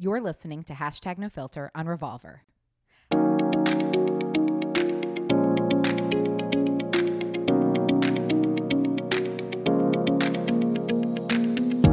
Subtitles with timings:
[0.00, 2.42] You're listening to Hashtag No Filter on Revolver.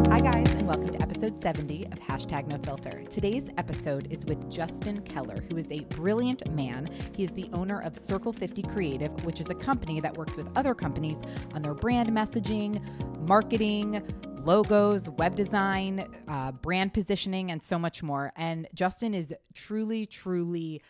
[0.07, 3.01] Hi, guys, and welcome to episode 70 of Hashtag No Filter.
[3.09, 6.87] Today's episode is with Justin Keller, who is a brilliant man.
[7.15, 10.47] He is the owner of Circle 50 Creative, which is a company that works with
[10.55, 11.17] other companies
[11.55, 12.79] on their brand messaging,
[13.27, 14.03] marketing,
[14.45, 18.31] logos, web design, uh, brand positioning, and so much more.
[18.35, 20.81] And Justin is truly, truly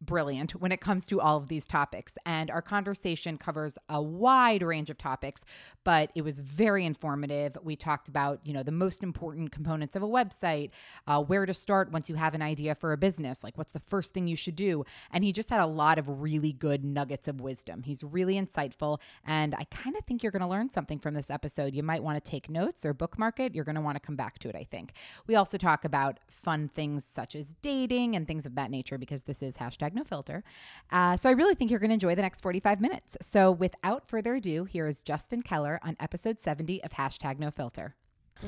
[0.00, 2.14] brilliant when it comes to all of these topics.
[2.24, 5.42] And our conversation covers a wide range of topics,
[5.84, 7.56] but it was very informative.
[7.62, 10.70] We talked about, you know, the most important components of a website,
[11.06, 13.80] uh, where to start once you have an idea for a business, like what's the
[13.80, 14.84] first thing you should do.
[15.10, 17.82] And he just had a lot of really good nuggets of wisdom.
[17.82, 19.00] He's really insightful.
[19.24, 21.74] And I kind of think you're going to learn something from this episode.
[21.74, 23.54] You might want to take notes or bookmark it.
[23.54, 24.92] You're going to want to come back to it, I think.
[25.26, 29.22] We also talk about fun things such as dating and things of that nature because
[29.22, 30.42] this is hashtag no filter.
[30.90, 33.16] Uh, so I really think you're going to enjoy the next 45 minutes.
[33.20, 37.94] So without further ado, here is Justin Keller on episode 70 of hashtag no filter.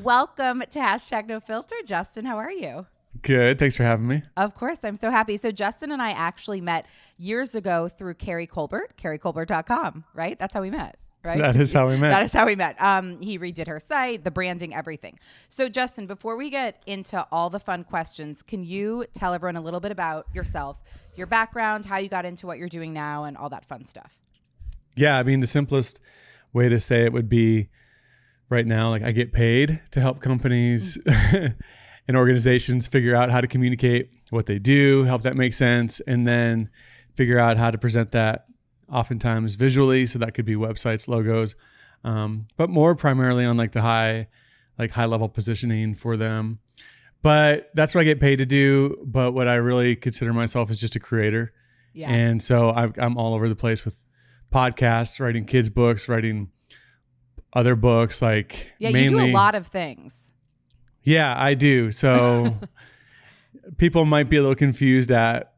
[0.02, 1.76] Welcome to hashtag no filter.
[1.84, 2.86] Justin, how are you?
[3.22, 3.58] Good.
[3.58, 4.22] Thanks for having me.
[4.36, 4.78] Of course.
[4.82, 5.36] I'm so happy.
[5.36, 10.38] So Justin and I actually met years ago through Carrie Colbert, carriecolbert.com, right?
[10.38, 11.38] That's how we met right?
[11.38, 12.10] That is how we met.
[12.10, 12.80] That is how we met.
[12.80, 15.18] Um, he redid her site, the branding, everything.
[15.48, 19.60] So, Justin, before we get into all the fun questions, can you tell everyone a
[19.60, 20.82] little bit about yourself,
[21.16, 24.18] your background, how you got into what you're doing now, and all that fun stuff?
[24.96, 26.00] Yeah, I mean, the simplest
[26.52, 27.68] way to say it would be
[28.48, 33.46] right now, like I get paid to help companies and organizations figure out how to
[33.46, 36.70] communicate what they do, help that make sense, and then
[37.14, 38.47] figure out how to present that
[38.90, 40.06] oftentimes visually.
[40.06, 41.54] So that could be websites, logos,
[42.04, 44.28] um, but more primarily on like the high,
[44.78, 46.60] like high level positioning for them.
[47.22, 48.96] But that's what I get paid to do.
[49.04, 51.52] But what I really consider myself is just a creator.
[51.92, 52.10] Yeah.
[52.10, 54.04] And so i am all over the place with
[54.52, 56.50] podcasts, writing kids' books, writing
[57.52, 58.22] other books.
[58.22, 60.32] Like yeah, mainly, you do a lot of things.
[61.02, 61.90] Yeah, I do.
[61.90, 62.54] So
[63.78, 65.52] people might be a little confused at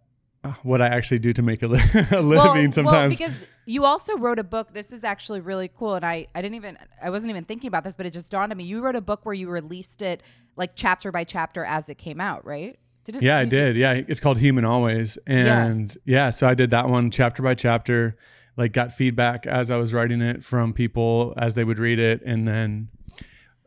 [0.63, 1.81] what I actually do to make a, li-
[2.11, 2.85] a living well, sometimes.
[2.85, 3.37] Well, because
[3.67, 4.73] you also wrote a book.
[4.73, 5.95] This is actually really cool.
[5.95, 8.53] And I, I didn't even, I wasn't even thinking about this, but it just dawned
[8.53, 8.65] on me.
[8.65, 10.23] You wrote a book where you released it
[10.57, 12.79] like chapter by chapter as it came out, right?
[13.05, 13.75] Did yeah, I did.
[13.75, 13.77] did.
[13.77, 13.93] Yeah.
[14.09, 15.19] It's called Human Always.
[15.27, 16.27] And yeah.
[16.27, 18.17] yeah, so I did that one chapter by chapter,
[18.57, 22.23] like got feedback as I was writing it from people as they would read it.
[22.25, 22.89] And then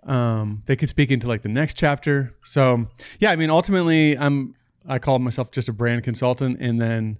[0.05, 2.35] um, they could speak into like the next chapter.
[2.43, 2.87] So
[3.19, 4.55] yeah, I mean, ultimately I'm,
[4.87, 7.19] I call myself just a brand consultant and then,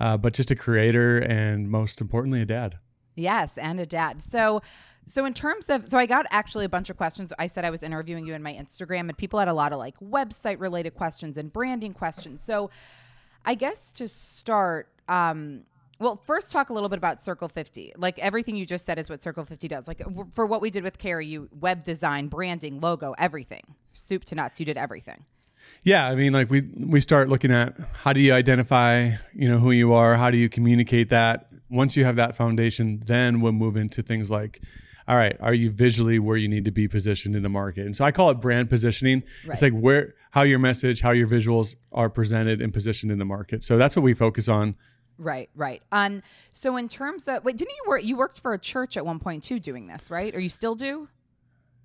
[0.00, 2.78] uh, but just a creator and most importantly, a dad.
[3.14, 4.22] Yes, and a dad.
[4.22, 4.60] So,
[5.06, 7.32] so in terms of, so I got actually a bunch of questions.
[7.38, 9.78] I said I was interviewing you in my Instagram, and people had a lot of
[9.78, 12.42] like website related questions and branding questions.
[12.44, 12.70] So,
[13.44, 15.64] I guess to start, um,
[16.00, 17.92] well, first talk a little bit about Circle 50.
[17.96, 19.86] Like everything you just said is what Circle 50 does.
[19.86, 20.02] Like
[20.34, 24.58] for what we did with Carrie, you web design, branding, logo, everything, soup to nuts.
[24.58, 25.24] You did everything.
[25.82, 29.58] Yeah, I mean, like we we start looking at how do you identify, you know,
[29.58, 31.48] who you are, how do you communicate that.
[31.70, 34.62] Once you have that foundation, then we'll move into things like,
[35.08, 37.84] all right, are you visually where you need to be positioned in the market?
[37.84, 39.22] And so I call it brand positioning.
[39.44, 39.52] Right.
[39.52, 43.24] It's like where how your message, how your visuals are presented and positioned in the
[43.24, 43.62] market.
[43.62, 44.76] So that's what we focus on.
[45.18, 45.82] Right, right.
[45.92, 48.04] Um, so in terms of wait, didn't you work?
[48.04, 50.34] You worked for a church at one point too, doing this, right?
[50.34, 51.08] Or you still do?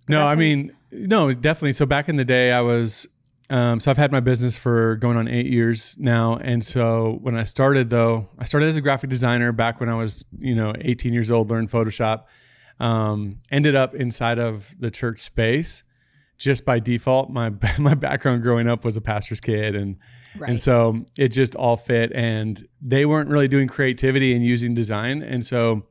[0.07, 1.73] No, I mean, no, definitely.
[1.73, 3.07] So back in the day, I was
[3.49, 7.35] um, so I've had my business for going on eight years now, and so when
[7.35, 10.73] I started, though, I started as a graphic designer back when I was, you know,
[10.79, 12.25] 18 years old, learned Photoshop.
[12.79, 15.83] Um, ended up inside of the church space
[16.37, 17.29] just by default.
[17.29, 19.97] My my background growing up was a pastor's kid, and
[20.37, 20.51] right.
[20.51, 22.11] and so it just all fit.
[22.13, 25.83] And they weren't really doing creativity and using design, and so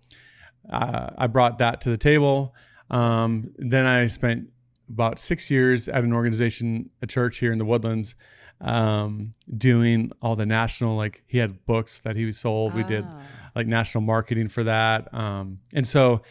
[0.70, 2.54] uh, I brought that to the table.
[2.90, 4.48] Um, then I spent
[4.88, 8.14] about six years at an organization, a church here in the Woodlands,
[8.60, 12.74] um, doing all the national, like he had books that he sold.
[12.74, 13.22] We did ah.
[13.54, 15.12] like national marketing for that.
[15.14, 16.22] Um, and so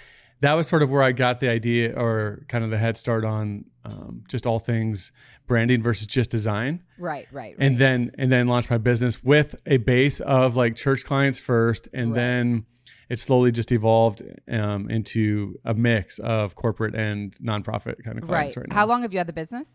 [0.41, 3.25] that was sort of where I got the idea or kind of the head start
[3.25, 5.11] on um, just all things
[5.47, 6.83] branding versus just design.
[6.97, 7.65] Right, right, right.
[7.65, 11.87] And then, and then launched my business with a base of like church clients first
[11.93, 12.15] and right.
[12.15, 12.65] then
[13.09, 14.21] it slowly just evolved
[14.51, 18.75] um, into a mix of corporate and nonprofit kind of clients right, right now.
[18.75, 19.73] How long have you had the business?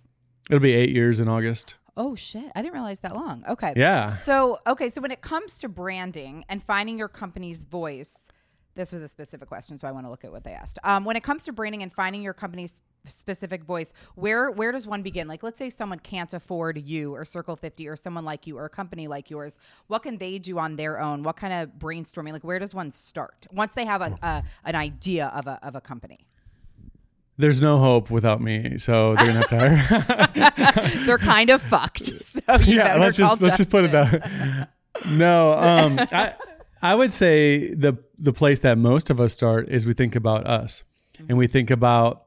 [0.51, 1.77] It'll be eight years in August.
[1.97, 2.51] Oh shit!
[2.55, 3.45] I didn't realize that long.
[3.49, 3.75] Okay.
[3.77, 4.07] Yeah.
[4.07, 8.17] So okay, so when it comes to branding and finding your company's voice,
[8.75, 10.79] this was a specific question, so I want to look at what they asked.
[10.85, 14.87] Um, when it comes to branding and finding your company's specific voice where where does
[14.87, 18.47] one begin like let's say someone can't afford you or circle 50 or someone like
[18.47, 19.59] you or a company like yours
[19.89, 22.91] what can they do on their own what kind of brainstorming like where does one
[22.91, 26.27] start once they have a, a an idea of a, of a company
[27.39, 31.05] there's no hope without me, so they're gonna have to hire.
[31.07, 32.13] they're kind of fucked.
[32.23, 34.71] So yeah, let's just let's just put it that.
[35.11, 36.35] no, um, I
[36.81, 40.47] I would say the the place that most of us start is we think about
[40.47, 40.85] us,
[41.15, 41.27] mm-hmm.
[41.29, 42.27] and we think about,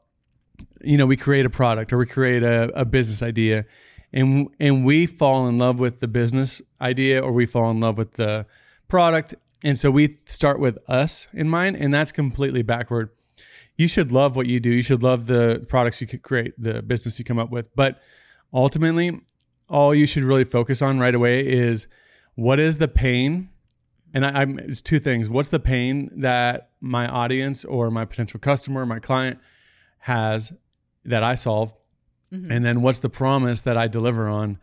[0.86, 3.66] you know, we create a product or we create a, a business idea,
[4.14, 7.98] and and we fall in love with the business idea or we fall in love
[7.98, 8.46] with the
[8.88, 13.10] product, and so we start with us in mind, and that's completely backward
[13.78, 14.70] you should love what you do.
[14.70, 17.74] You should love the products you could create, the business you come up with.
[17.76, 18.02] But
[18.54, 19.22] ultimately,
[19.70, 21.88] all you should really focus on right away is
[22.36, 23.50] what is the pain?
[24.14, 25.30] And I, am it's two things.
[25.30, 29.40] What's the pain that my audience or my potential customer, my client
[30.00, 30.54] has
[31.06, 31.74] that I solve?
[32.34, 32.52] Mm-hmm.
[32.52, 34.60] And then what's the promise that I deliver on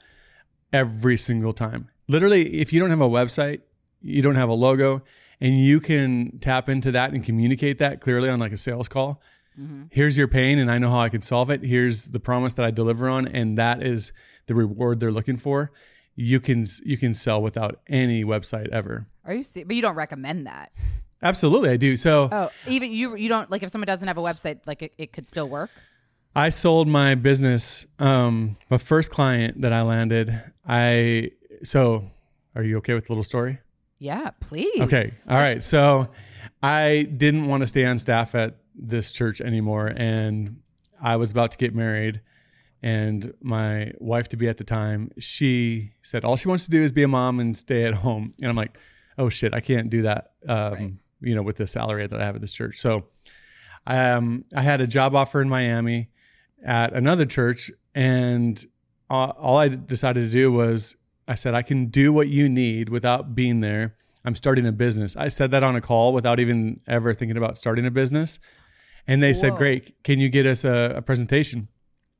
[0.72, 1.88] every single time?
[2.08, 3.60] Literally, if you don't have a website,
[4.00, 5.02] you don't have a logo,
[5.40, 9.20] and you can tap into that and communicate that clearly on like a sales call.
[9.58, 9.84] Mm-hmm.
[9.90, 11.62] Here's your pain, and I know how I can solve it.
[11.62, 14.12] Here's the promise that I deliver on, and that is
[14.46, 15.70] the reward they're looking for.
[16.14, 19.06] You can you can sell without any website ever.
[19.24, 19.44] Are you?
[19.54, 20.72] But you don't recommend that.
[21.22, 21.96] Absolutely, I do.
[21.96, 24.92] So, oh, even you you don't like if someone doesn't have a website, like it,
[24.98, 25.70] it could still work.
[26.34, 27.86] I sold my business.
[27.98, 30.42] Um, my first client that I landed.
[30.66, 31.30] I
[31.62, 32.10] so.
[32.54, 33.60] Are you okay with the little story?
[33.98, 34.80] Yeah, please.
[34.80, 35.10] Okay.
[35.28, 35.62] All right.
[35.62, 36.08] So
[36.62, 39.92] I didn't want to stay on staff at this church anymore.
[39.96, 40.60] And
[41.00, 42.20] I was about to get married.
[42.82, 46.82] And my wife to be at the time, she said all she wants to do
[46.82, 48.34] is be a mom and stay at home.
[48.40, 48.76] And I'm like,
[49.16, 50.32] oh shit, I can't do that.
[50.46, 50.92] Um, right.
[51.20, 52.80] You know, with the salary that I have at this church.
[52.80, 53.04] So,
[53.86, 56.08] um, I had a job offer in Miami
[56.64, 58.64] at another church, and
[59.10, 60.96] all, all I decided to do was
[61.28, 63.96] I said, I can do what you need without being there.
[64.24, 65.16] I'm starting a business.
[65.16, 68.38] I said that on a call without even ever thinking about starting a business.
[69.06, 69.40] And they Whoa.
[69.40, 71.68] said, Great, can you get us a, a, presentation?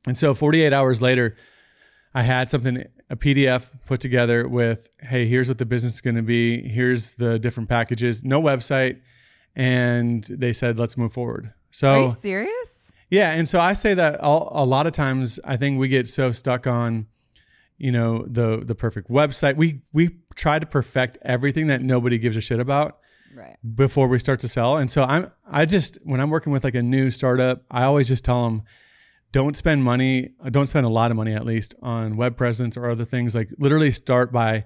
[0.05, 1.35] And so 48 hours later,
[2.13, 6.15] I had something, a PDF put together with, Hey, here's what the business is going
[6.17, 6.67] to be.
[6.67, 8.99] Here's the different packages, no website.
[9.55, 11.53] And they said, Let's move forward.
[11.71, 12.72] So, are you serious?
[13.13, 13.31] Yeah.
[13.31, 16.31] And so I say that all, a lot of times I think we get so
[16.31, 17.07] stuck on,
[17.77, 22.37] you know the the perfect website we we try to perfect everything that nobody gives
[22.37, 22.99] a shit about
[23.35, 26.63] right before we start to sell and so i'm i just when i'm working with
[26.63, 28.63] like a new startup i always just tell them
[29.31, 32.89] don't spend money don't spend a lot of money at least on web presence or
[32.89, 34.63] other things like literally start by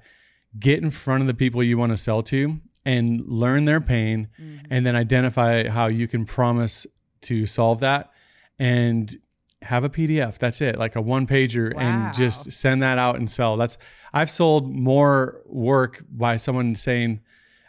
[0.59, 4.27] get in front of the people you want to sell to and learn their pain
[4.39, 4.65] mm-hmm.
[4.69, 6.85] and then identify how you can promise
[7.21, 8.11] to solve that
[8.59, 9.15] and
[9.62, 10.38] have a PDF.
[10.38, 11.81] That's it, like a one pager, wow.
[11.81, 13.57] and just send that out and sell.
[13.57, 13.77] That's
[14.13, 17.21] I've sold more work by someone saying,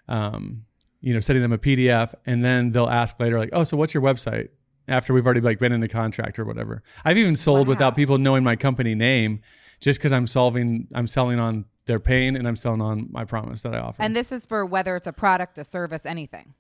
[0.08, 0.64] um,
[1.00, 3.94] you know, sending them a PDF, and then they'll ask later, like, oh, so what's
[3.94, 4.49] your website?
[4.87, 6.82] After we've already like been in the contract or whatever.
[7.05, 7.73] I've even sold wow.
[7.73, 9.43] without people knowing my company name,
[9.81, 13.62] just because I'm solving, I'm selling on their pain and I'm selling on my promise
[13.62, 14.00] that I offer.
[14.00, 16.55] And this is for whether it's a product, a service, anything.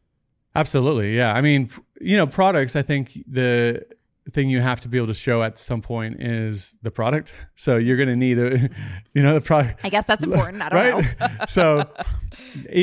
[0.54, 1.34] Absolutely, yeah.
[1.34, 1.70] I mean,
[2.00, 2.74] you know, products.
[2.76, 3.86] I think the
[4.32, 7.32] thing you have to be able to show at some point is the product.
[7.56, 8.70] So you're going to need a,
[9.14, 9.80] you know, the product.
[9.84, 10.62] I guess that's important.
[10.62, 11.20] I don't right?
[11.20, 11.28] know.
[11.48, 11.90] so,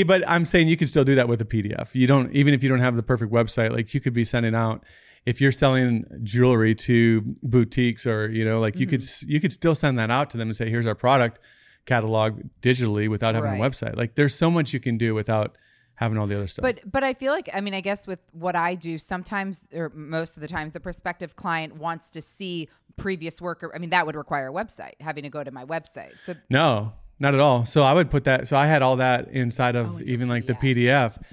[0.05, 1.93] but I'm saying you can still do that with a PDF.
[1.93, 4.55] You don't, even if you don't have the perfect website, like you could be sending
[4.55, 4.83] out,
[5.25, 8.97] if you're selling jewelry to boutiques or, you know, like you mm-hmm.
[8.97, 11.39] could, you could still send that out to them and say, here's our product
[11.85, 13.61] catalog digitally without having right.
[13.61, 13.95] a website.
[13.95, 15.57] Like there's so much you can do without
[15.95, 16.63] having all the other stuff.
[16.63, 19.89] But but I feel like I mean I guess with what I do sometimes or
[19.93, 23.89] most of the time the prospective client wants to see previous work or I mean
[23.91, 26.21] that would require a website having to go to my website.
[26.21, 27.65] So No, not at all.
[27.65, 30.45] So I would put that so I had all that inside of oh, even like
[30.45, 30.47] PDF.
[30.59, 31.23] the PDF.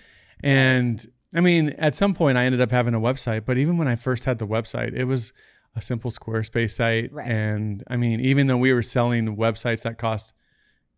[0.42, 3.88] And I mean at some point I ended up having a website, but even when
[3.88, 5.32] I first had the website, it was
[5.74, 7.28] a simple Squarespace site right.
[7.28, 10.34] and I mean even though we were selling websites that cost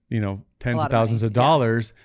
[0.09, 2.03] you know tens of thousands of, of dollars yeah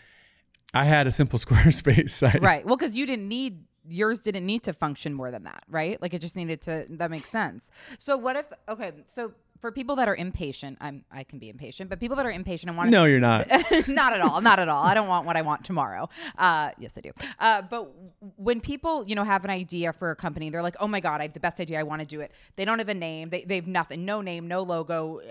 [0.74, 2.42] I had a simple Squarespace site.
[2.42, 2.66] Right.
[2.66, 6.02] Well, because you didn't need yours didn't need to function more than that, right?
[6.02, 6.86] Like it just needed to.
[6.90, 7.70] That makes sense.
[7.98, 8.46] So what if?
[8.68, 12.26] Okay, so for people that are impatient, I'm I can be impatient, but people that
[12.26, 13.48] are impatient and want to no, you're not.
[13.88, 14.42] not at all.
[14.42, 14.84] Not at all.
[14.84, 16.10] I don't want what I want tomorrow.
[16.38, 17.12] Uh, yes, I do.
[17.40, 17.92] Uh, but
[18.38, 21.20] when people you know have an idea for a company, they're like, oh my god,
[21.22, 21.80] I have the best idea.
[21.80, 22.32] I want to do it.
[22.56, 23.30] They don't have a name.
[23.30, 24.06] They they've nothing.
[24.06, 24.48] No name.
[24.48, 25.22] No logo.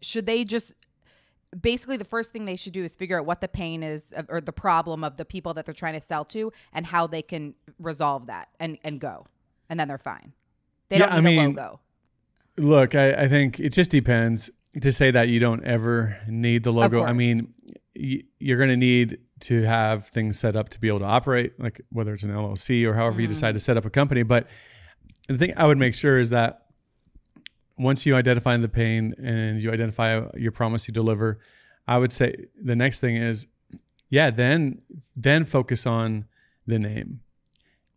[0.00, 0.72] Should they just
[1.60, 4.40] basically the first thing they should do is figure out what the pain is or
[4.40, 7.54] the problem of the people that they're trying to sell to and how they can
[7.78, 9.26] resolve that and and go.
[9.68, 10.32] And then they're fine.
[10.88, 11.80] They yeah, don't need I mean, a logo.
[12.58, 14.50] Look, I, I think it just depends.
[14.82, 17.54] To say that you don't ever need the logo, I mean,
[17.98, 21.58] y- you're going to need to have things set up to be able to operate,
[21.58, 23.32] like whether it's an LLC or however you mm-hmm.
[23.32, 24.22] decide to set up a company.
[24.22, 24.48] But
[25.28, 26.65] the thing I would make sure is that
[27.78, 31.38] once you identify the pain and you identify your promise you deliver,
[31.86, 33.46] I would say the next thing is,
[34.08, 34.80] yeah, then
[35.14, 36.26] then focus on
[36.66, 37.20] the name.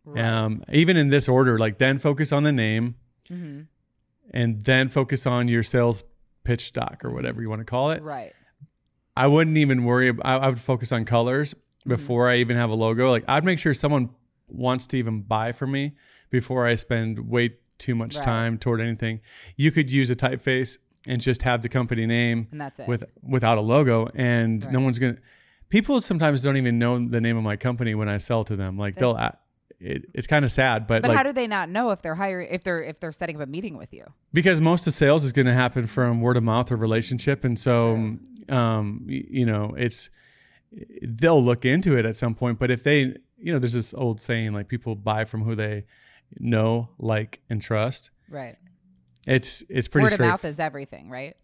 [0.04, 0.24] Right.
[0.24, 2.96] Um, even in this order, like then focus on the name,
[3.30, 3.66] Mhm.
[4.32, 6.02] and then focus on your sales
[6.44, 8.02] pitch doc or whatever you want to call it.
[8.02, 8.32] Right.
[9.16, 10.08] I wouldn't even worry.
[10.08, 11.88] About, I, I would focus on colors Mm-hmm.
[11.90, 13.10] before I even have a logo.
[13.10, 14.10] Like I'd make sure someone
[14.48, 15.92] wants to even buy from me
[16.28, 18.24] before I spend way too much Right.
[18.24, 19.20] time toward anything.
[19.56, 22.86] You could use a typeface and just have the company name And that's it.
[22.86, 25.16] with without a logo, and no one's gonna.
[25.70, 28.78] People sometimes don't even know the name of my company when I sell to them.
[28.78, 29.18] Like they'll.
[29.82, 32.14] It, it's kind of sad, but, but like how do they not know if they're
[32.14, 34.04] hiring if they're if they're setting up a meeting with you?
[34.30, 37.58] because most of sales is going to happen from word of mouth or relationship and
[37.58, 38.14] so
[38.50, 40.10] um you know it's
[41.02, 44.20] they'll look into it at some point but if they you know there's this old
[44.20, 45.84] saying like people buy from who they
[46.38, 48.56] know like and trust Right.
[49.26, 50.20] it's it's pretty straightforward.
[50.20, 51.36] Word of mouth is everything, right?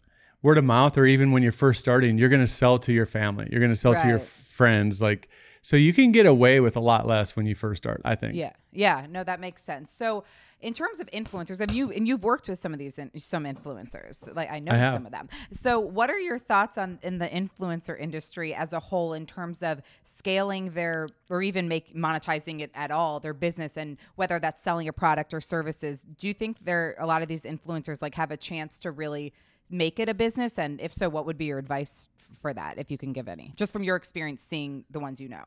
[0.43, 3.07] word of mouth or even when you're first starting you're going to sell to your
[3.07, 5.29] family you're going to sell to your friends like
[5.63, 8.35] so you can get away with a lot less when you first start i think
[8.35, 8.51] Yeah.
[8.77, 9.07] Yeah.
[9.09, 9.91] No, that makes sense.
[9.91, 10.23] So,
[10.61, 13.45] in terms of influencers, have you and you've worked with some of these in, some
[13.45, 15.29] influencers, like I know I some of them.
[15.51, 19.63] So, what are your thoughts on in the influencer industry as a whole in terms
[19.63, 24.61] of scaling their or even make monetizing it at all their business and whether that's
[24.61, 26.05] selling a product or services?
[26.19, 29.33] Do you think there a lot of these influencers like have a chance to really
[29.71, 30.59] make it a business?
[30.59, 32.09] And if so, what would be your advice
[32.41, 35.29] for that, if you can give any, just from your experience seeing the ones you
[35.29, 35.45] know?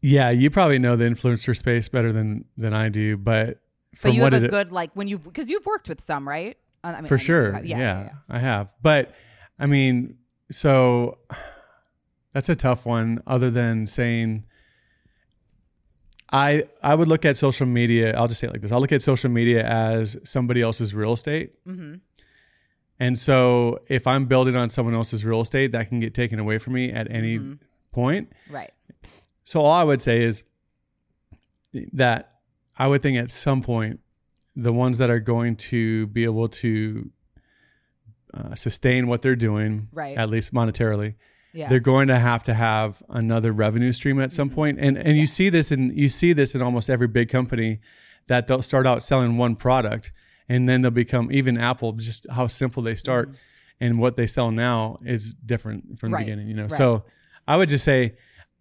[0.00, 3.60] Yeah you probably know the influencer space better than than i do but
[4.02, 6.56] But you what have a good like when you because you've worked with some, right?
[6.84, 9.12] I mean, I for you sure have- yeah, i have but
[9.58, 10.18] i mean
[10.52, 11.18] so
[12.32, 14.44] that's a tough one other than saying
[16.32, 18.92] i i would look at social media i'll just say it like this i'll look
[18.92, 21.94] at social media as somebody else's real estate Mm-hmm.
[23.00, 26.58] and so if i'm building on someone else's real estate that can get taken away
[26.58, 27.58] from me at any Mhm.
[27.92, 28.70] point Right.
[29.48, 30.44] So all I would say is
[31.92, 32.32] that
[32.78, 34.00] I would think at some point
[34.54, 37.10] the ones that are going to be able to
[38.34, 40.16] uh, sustain what they're doing, Right.
[40.18, 41.14] at least monetarily,
[41.52, 41.68] Yeah.
[41.68, 44.78] they're going to have to have another revenue stream at some point.
[44.78, 47.80] And and you see this in you see this in almost every big company
[48.26, 50.12] that they'll start out selling one product
[50.48, 53.30] and then they'll become even Apple, just how simple they start
[53.80, 56.20] and what they sell now is different from Right.
[56.20, 56.64] the beginning, you know.
[56.64, 56.72] Right.
[56.72, 57.04] So
[57.46, 58.14] I would just say,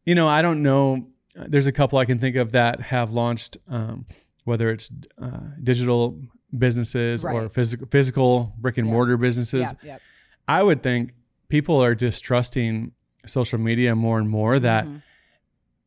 [0.08, 1.08] you know, I don't know.
[1.36, 4.06] There's a couple I can think of that have launched, um,
[4.46, 4.90] whether it's
[5.22, 6.02] uh, digital
[6.58, 8.94] businesses or physical physical brick and Yeah.
[8.94, 9.62] mortar businesses.
[9.84, 9.92] yeah.
[9.94, 10.02] Yep.
[10.48, 11.14] I would think
[11.50, 12.94] people are distrusting
[13.26, 15.02] social media more and more that Mhm.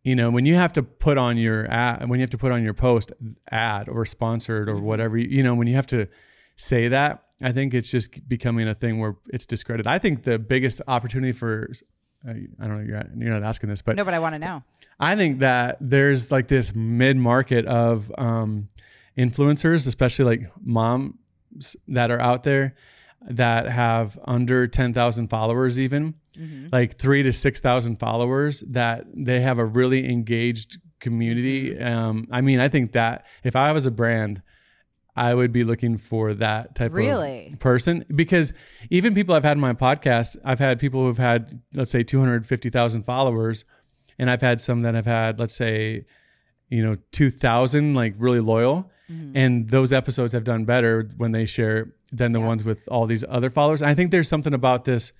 [0.05, 2.53] you know when you have to put on your ad when you have to put
[2.53, 3.11] on your post
[3.51, 4.79] ad or sponsored Mm-hmm.
[4.79, 6.07] or whatever you know when you have to
[6.57, 9.87] say that I think it's just becoming a thing where it's discredited.
[9.87, 11.75] I think the biggest opportunity for uh,
[12.27, 12.33] I
[12.67, 14.63] don't know you're, you're not asking this but No, but I want to know.
[14.99, 18.69] I think that there's like this mid market of um,
[19.17, 22.75] influencers, especially like moms that are out there
[23.23, 26.69] that have under 10,000 followers, even Mm-hmm.
[26.71, 31.75] like three to 6,000 followers, that they have a really engaged community.
[31.75, 31.85] Mm-hmm.
[31.85, 34.41] Um, I mean, I think that if I was a brand,
[35.21, 37.51] I would be looking for that type Really?
[37.53, 38.53] of person because
[38.89, 43.03] even people I've had in my podcast, I've had people who've had, let's say, 250,000
[43.03, 43.65] followers,
[44.19, 46.07] and I've had some that have had, let's say,
[46.71, 48.91] you know, 2,000 like really loyal.
[49.11, 49.37] Mm-hmm.
[49.37, 52.47] And those episodes have done better when they share than the Yeah.
[52.47, 53.83] ones with all these other followers.
[53.83, 55.13] I think there's something about this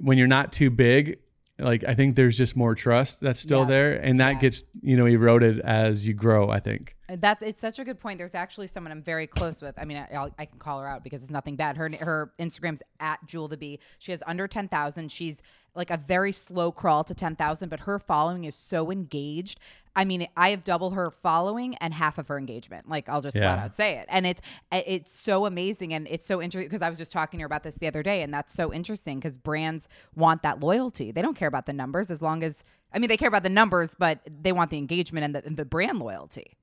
[0.00, 1.18] when you're not too big.
[1.60, 3.66] Like I think there's just more trust that's still Yeah.
[3.66, 4.40] there, and that Yeah.
[4.40, 6.50] gets you know eroded as you grow.
[6.50, 6.96] I think.
[7.08, 8.18] Uh, that's it's such a good point.
[8.18, 9.74] There's actually someone I'm very close with.
[9.78, 11.76] I mean, I, I can call her out because it's nothing bad.
[11.76, 13.78] Her her Instagram's at Jewel the Bee.
[13.98, 15.10] She has under ten thousand.
[15.12, 15.42] She's
[15.74, 19.60] like a very slow crawl to ten thousand, but her following is so engaged.
[19.96, 22.88] I mean, I have double her following and half of her engagement.
[22.88, 24.40] Like I'll just flat out say it, and it's
[24.72, 27.62] it's so amazing and it's so interesting because I was just talking to her about
[27.62, 31.12] this the other day, and that's so interesting because brands want that loyalty.
[31.12, 33.48] They don't care about the numbers as long as I mean they care about the
[33.48, 36.56] numbers, but they want the engagement and the, and the brand loyalty.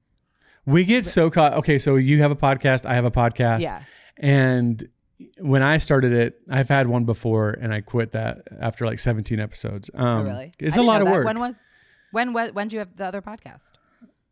[0.66, 1.54] We get so caught.
[1.54, 3.62] Okay, so you have a podcast, I have a podcast.
[3.62, 3.84] Yeah.
[4.18, 4.90] And
[5.40, 9.40] when I started it, I've had one before, and I quit that after like 17
[9.40, 9.90] episodes.
[9.94, 10.52] Um, Oh, really?
[10.60, 11.14] It's a lot of that.
[11.14, 11.26] work.
[11.26, 11.56] When was
[12.12, 13.72] when when when did you have the other podcast?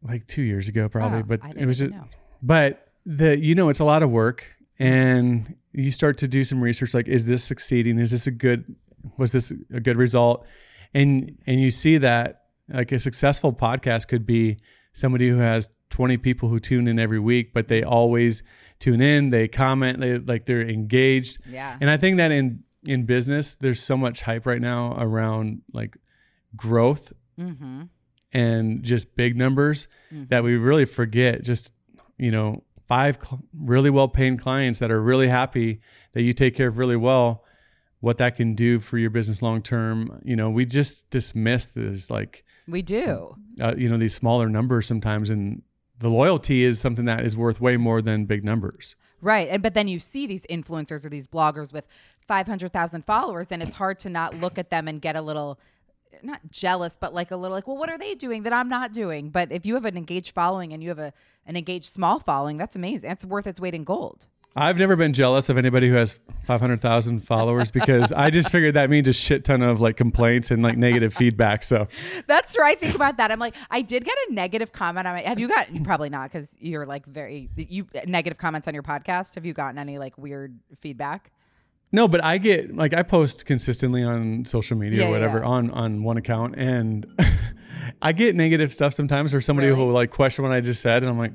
[0.07, 1.19] like two years ago, probably.
[1.19, 1.91] Oh, but it was just.
[1.91, 2.05] know.
[2.43, 4.45] But the you know it's a lot of work
[4.79, 8.75] and you start to do some research like is this succeeding is this a good
[9.17, 10.45] was this a good result
[10.93, 14.57] and and you see that like a successful podcast could be
[14.93, 18.43] somebody who has 20 people who tune in every week but they always
[18.79, 21.77] tune in they comment they like they're engaged Yeah.
[21.79, 25.97] and i think that in in business there's so much hype right now around like
[26.55, 27.83] growth Mm-hmm.
[28.31, 31.73] and just big numbers that we really forget just
[32.17, 35.81] you know five cl- really well paying clients that are really happy
[36.13, 37.43] that you take care of really well
[37.99, 42.09] what that can do for your business long term you know we just dismiss this
[42.09, 43.35] like We do.
[43.59, 45.61] uh, you know these smaller numbers sometimes and
[45.99, 49.47] the loyalty is something that is worth way more than big numbers Right.
[49.49, 51.87] And but then you see these influencers or these bloggers with
[52.27, 55.59] 500,000 followers and it's hard to not look at them and get a little
[56.21, 58.93] not jealous but like a little like well what are they doing that I'm not
[58.93, 59.31] doing?
[59.31, 61.11] But if you have an engaged following and you have a
[61.47, 63.09] an engaged small following, that's amazing.
[63.09, 64.27] That's worth its weight in gold.
[64.57, 68.89] I've never been jealous of anybody who has 500,000 followers because I just figured that
[68.89, 71.61] means a shit ton of like complaints and like negative feedback.
[71.63, 71.87] So
[72.27, 73.31] That's where I think about that.
[73.31, 75.21] I'm like, I did get a negative comment on my.
[75.23, 79.35] Have you gotten probably not because you're like very you negative comments on your podcast?
[79.35, 81.31] Have you gotten any like weird feedback?
[81.91, 85.45] No, but I get like I post consistently on social media Yeah, or whatever yeah.
[85.47, 87.05] on on one account, and
[88.01, 89.79] I get negative stuff sometimes, or somebody Really?
[89.79, 91.33] who will like question what I just said, and I'm like,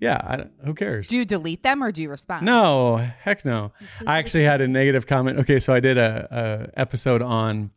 [0.00, 1.08] yeah, I, who cares?
[1.08, 2.44] Do you delete them or do you respond?
[2.44, 3.72] no, heck no.
[4.06, 5.38] I actually had a negative comment.
[5.40, 7.70] Okay, so I did a, a episode on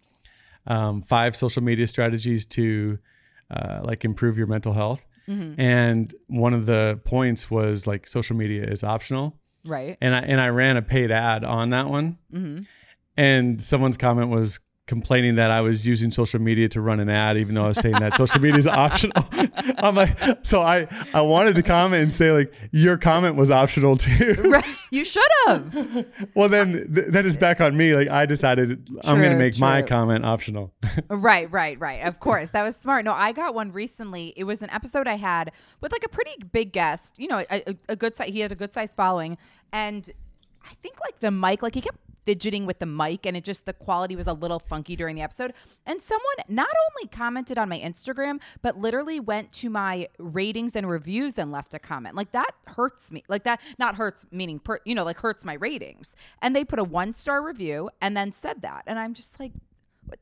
[0.68, 3.00] um, five social media strategies to
[3.50, 5.62] uh, like improve your mental health, Mm-hmm.
[5.62, 9.96] and one of the points was like social media is optional Right.
[10.02, 12.18] and I and I ran a paid ad on that one.
[12.34, 12.64] Mm-hmm.
[13.16, 17.38] And someone's comment was complaining that I was using social media to run an ad,
[17.38, 19.25] even though I was saying that social media is optional.
[19.77, 23.96] I'm like, so I I wanted to comment and say like your comment was optional
[23.96, 24.36] too.
[24.50, 24.65] Right.
[24.91, 26.05] You should have.
[26.34, 27.93] well, then th- then it's back on me.
[27.96, 30.74] Like I decided I'm going to True, make my comment optional.
[31.10, 32.03] right, right, right.
[32.03, 32.50] Of course.
[32.50, 33.05] That was smart.
[33.05, 34.33] No, I got one recently.
[34.35, 37.70] It was an episode I had with like a pretty big guest, you know, a,
[37.70, 39.37] a, a good size, he had a good size following.
[39.72, 40.09] And
[40.66, 43.65] I think like the mic, like he kept fidgeting with the mic and it just,
[43.65, 45.51] the quality was a little funky during the episode.
[45.87, 50.87] And someone not only commented on my Instagram, but literally went to my ratings and
[50.87, 52.15] reviews and left a comment.
[52.15, 53.24] Like that hurts me.
[53.27, 56.15] Like that, not hurts, meaning, per, you know, like hurts my ratings.
[56.39, 58.83] And they put a one star review and then said that.
[58.85, 59.53] And I'm just like,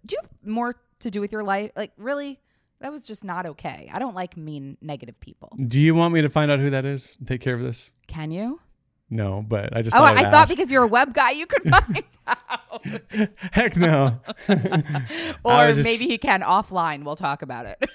[0.06, 1.72] do you have more to do with your life?
[1.76, 2.40] Like, really?
[2.80, 3.90] That was just not okay.
[3.92, 5.52] I don't like mean, negative people.
[5.68, 7.18] Do you want me to find out who that is?
[7.20, 7.92] and Take care of this.
[8.08, 8.62] Can you?
[9.10, 11.46] No, but I just Oh, thought I, I'd thought because you're a web guy, you
[11.46, 12.86] could find out.
[13.54, 14.20] heck no.
[15.46, 17.04] or just- maybe he can offline.
[17.06, 17.90] We'll talk about it.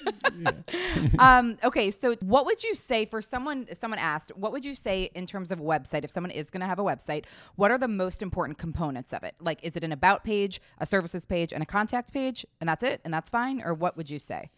[1.18, 3.66] um, okay, so what would you say for someone?
[3.74, 6.02] Someone asked, what would you say in terms of a website?
[6.04, 9.22] If someone is going to have a website, what are the most important components of
[9.22, 9.34] it?
[9.38, 12.82] Like, is it an about page, a services page, and a contact page, and that's
[12.82, 13.60] it, and that's fine?
[13.62, 14.48] Or what would you say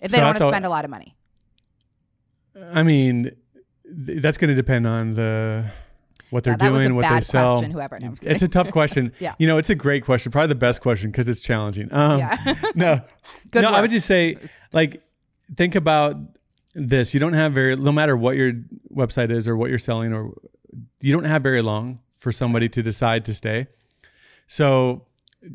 [0.00, 1.14] if they So don't want to all- spend a lot of money?
[2.72, 3.30] I mean,
[4.06, 5.70] th- that's going to depend on the
[6.30, 7.56] what they're Yeah, doing, what they sell.
[7.58, 7.98] question, whoever.
[8.00, 9.12] No, it's a tough question.
[9.20, 9.34] Yeah.
[9.38, 10.30] You know, it's a great question.
[10.30, 11.92] Probably the best question because it's challenging.
[11.92, 12.54] Um, Yeah.
[12.74, 13.00] no,
[13.50, 13.70] Good no.
[13.70, 14.36] I would just say,
[14.72, 15.02] like,
[15.56, 16.16] think about
[16.74, 17.14] this.
[17.14, 18.52] You don't have very, no matter what your
[18.94, 20.34] website is or what you're selling, or
[21.00, 23.66] you don't have very long for somebody to decide to stay.
[24.46, 25.06] So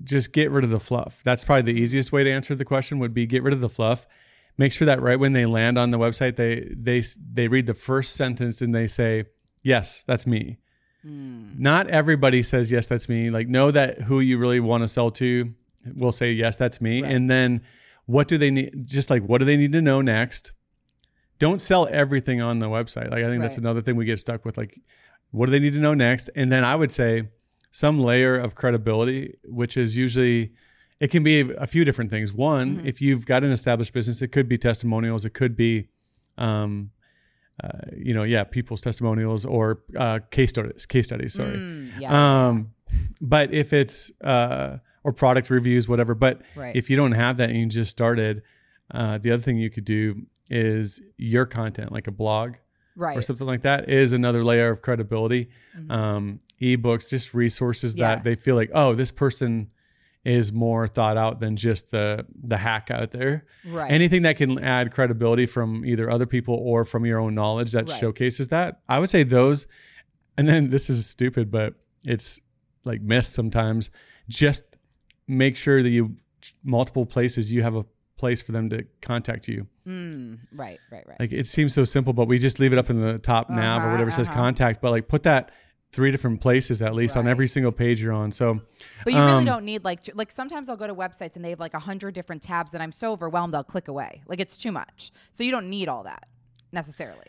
[0.04, 1.22] just get rid of the fluff.
[1.24, 3.00] That's probably the easiest way to answer the question.
[3.00, 4.08] Would be get rid of the fluff.
[4.58, 7.02] Make sure that right when they land on the website, they they
[7.34, 9.26] they read the first sentence and they say,
[9.64, 10.60] "Yes, that's me."
[11.04, 11.50] Hmm.
[11.58, 13.30] Not everybody says yes, that's me.
[13.30, 15.54] Like know that who you really want to sell to
[15.96, 17.02] will say yes, that's me.
[17.02, 17.12] Right.
[17.12, 17.62] And then
[18.06, 18.88] what do they need?
[18.88, 20.54] Just like what do they need to know next?
[21.40, 23.12] Don't sell everything on the website.
[23.12, 24.58] Like I think that's another thing we get stuck with.
[24.58, 24.80] Like
[25.32, 26.30] what do they need to know next?
[26.36, 27.24] And then I would say
[27.72, 30.54] some layer of credibility, which is usually
[31.04, 31.36] it can be
[31.66, 32.32] a few different things.
[32.34, 32.88] One, Mm-hmm.
[32.92, 35.26] if you've got an established business, it could be testimonials.
[35.26, 35.88] It could be,
[36.38, 36.92] um,
[37.64, 37.70] uh,
[38.08, 40.86] you know, yeah, people's testimonials or uh, case studies.
[40.86, 41.34] Case studies.
[41.34, 41.58] Sorry.
[41.58, 42.12] Mm, yeah.
[42.48, 42.72] Um,
[43.22, 46.16] but if it's uh, or product reviews, whatever.
[46.16, 46.76] But Right.
[46.76, 48.42] if you don't have that and you just started,
[48.92, 52.56] uh, the other thing you could do is your content, like a blog
[52.96, 53.18] right.
[53.18, 55.50] or something like that, is another layer of credibility.
[55.90, 58.00] Um, ebooks, just resources Mm-hmm.
[58.02, 58.16] Yeah.
[58.16, 59.70] that they feel like, oh, this person
[60.26, 63.46] is more thought out than just the the hack out there.
[63.66, 63.92] Right.
[63.92, 67.90] Anything that can add credibility from either other people or from your own knowledge that
[67.90, 68.00] Right.
[68.00, 68.80] showcases that.
[68.88, 69.68] I would say those.
[70.38, 72.40] And then this is stupid, but it's
[72.86, 73.90] like missed sometimes.
[74.30, 74.64] Just
[75.28, 76.16] make sure that you
[76.64, 77.86] multiple places you have a
[78.18, 79.68] place for them to contact you.
[79.86, 81.20] Mm, right, right, right.
[81.20, 83.82] Like it seems so simple, but we just leave it up in the top nav
[83.82, 84.38] or Uh-huh, whatever says uh-huh.
[84.38, 84.82] contact.
[84.82, 85.52] But like put that
[85.94, 88.32] three different places at least on every single page you're on.
[88.32, 88.60] So
[89.06, 91.52] But you really Um, don't need like like sometimes I'll go to websites and they
[91.52, 94.24] have like a hundred different tabs and I'm so overwhelmed I'll click away.
[94.28, 95.12] Like it's too much.
[95.32, 96.26] So you don't need all that
[96.72, 97.28] necessarily.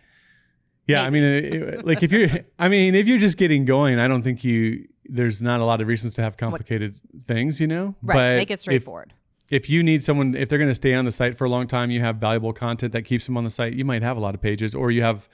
[0.88, 4.09] yeah, I mean, it- like if you're, I mean, if you're just getting going, I
[4.09, 4.88] don't think you.
[5.07, 6.96] There's not a lot of reasons to have complicated
[7.27, 7.94] things, you know.
[8.03, 8.14] Right.
[8.16, 9.12] But Make it if- straightforward.
[9.50, 11.66] if you need someone if they're going to stay on the site for a long
[11.66, 14.20] time you have valuable content that keeps them on the site you might have a
[14.20, 15.29] lot of pages or you have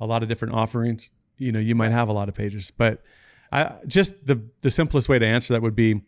[0.00, 1.12] a lot of different offerings
[1.42, 3.02] you know you might have a lot of pages but
[3.50, 6.00] i just the the simplest way to answer that would be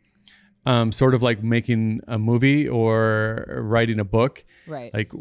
[0.66, 4.94] um, sort of like making a movie or writing a book right.
[4.94, 5.12] like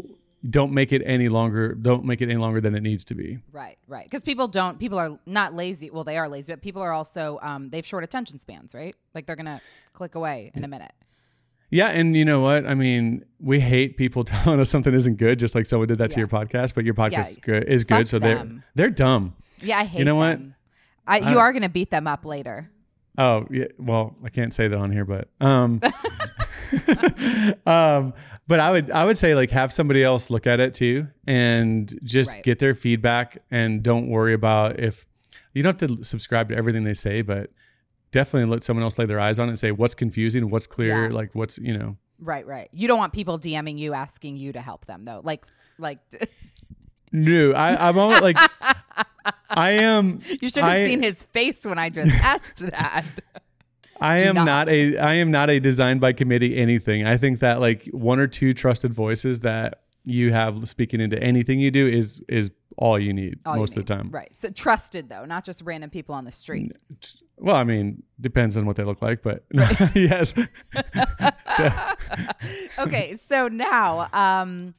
[0.49, 3.39] don't make it any longer don't make it any longer than it needs to be
[3.52, 3.78] right.
[3.88, 4.06] Right.
[4.06, 5.89] Because people don't people are not lazy.
[5.89, 8.95] Well, they are lazy, but people are also um they have short attention spans, right?
[9.15, 9.62] Like they're gonna
[9.93, 10.91] click away in a minute.
[11.71, 15.39] yeah and you know what i mean we hate people telling us something isn't good
[15.39, 17.21] just like someone did that to your podcast but your podcast Yeah.
[17.21, 18.45] is good, is good so they're
[18.76, 19.23] they're dumb
[19.63, 20.38] Yeah, I hate You know what?
[20.38, 20.56] them.
[21.08, 22.69] I, you are gonna beat them up later.
[23.17, 25.80] Oh yeah, well, I can't say that on here, but um,
[27.65, 28.13] um,
[28.47, 31.93] but I would I would say like have somebody else look at it too, and
[32.04, 32.43] just Right.
[32.43, 35.06] get their feedback, and don't worry about if
[35.54, 37.52] you don't have to subscribe to everything they say, but
[38.12, 41.08] definitely let someone else lay their eyes on it and say what's confusing, what's clear,
[41.10, 41.13] Yeah.
[41.15, 41.97] like what's you know.
[42.19, 42.69] Right, right.
[42.71, 45.21] You don't want people DMing you asking you to help them though.
[45.23, 45.45] Like
[45.78, 45.99] like
[47.12, 48.38] No, I I'm always like
[49.49, 50.19] I am.
[50.41, 53.05] you should have I- seen his face when I just asked that.
[54.01, 54.45] I Do am not.
[54.45, 54.69] not.
[54.71, 57.05] a I am not a design by committee anything.
[57.05, 61.59] I think that like one or two trusted voices that you have speaking into anything
[61.59, 64.09] you do is is all you need All you most of the time.
[64.12, 64.36] Right.
[64.36, 66.73] So trusted though, not just random people on the street.
[67.38, 69.43] Well, I mean, depends on what they look like, but
[69.95, 70.33] yes.
[72.79, 74.73] okay, so now um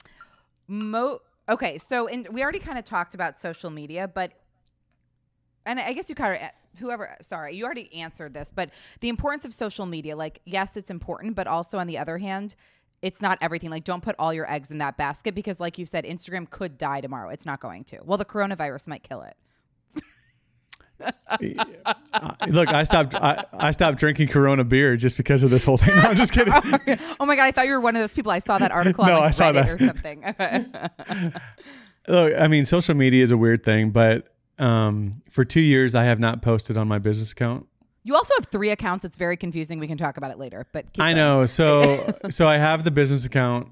[0.69, 4.33] mo okay, so in we already kind of talked about social media, but
[5.67, 9.45] and I guess you kind of whoever sorry, you already answered this, but the importance
[9.45, 12.57] of social media, like yes, it's important, but also on the other hand,
[13.03, 13.71] it's not everything.
[13.71, 16.79] Like don't put all your eggs in that basket because like you said Instagram could
[16.79, 17.31] die tomorrow.
[17.31, 18.01] It's not going to.
[18.05, 19.37] Well, the coronavirus might kill it.
[21.01, 23.15] Uh, look, I stopped.
[23.15, 25.95] I, I stopped drinking Corona beer just because of this whole thing.
[25.97, 26.53] No, I'm just kidding.
[27.21, 28.31] oh my god, I thought you were one of those people.
[28.33, 30.25] I saw that article on No, like, I saw Reddit that.
[31.03, 31.33] or something.
[32.09, 36.05] Look, I mean, social media is a weird thing, but um, for two years, I
[36.05, 37.67] have not posted on my business account.
[38.03, 39.05] You also have three accounts.
[39.07, 39.79] It's very confusing.
[39.79, 40.67] We can talk about it later.
[40.73, 41.17] But keep I going.
[41.17, 41.47] know.
[41.47, 43.69] So so I have the business account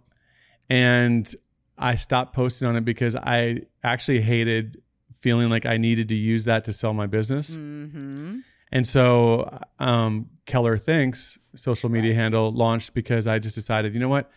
[0.70, 1.32] and
[1.76, 4.80] I stopped posting on it because I actually hated
[5.22, 7.56] feeling like I needed to use that to sell my business.
[7.56, 8.40] Mm-hmm.
[8.72, 14.08] And so um, Keller Thinks social media handle launched because I just decided, you know
[14.08, 14.30] what?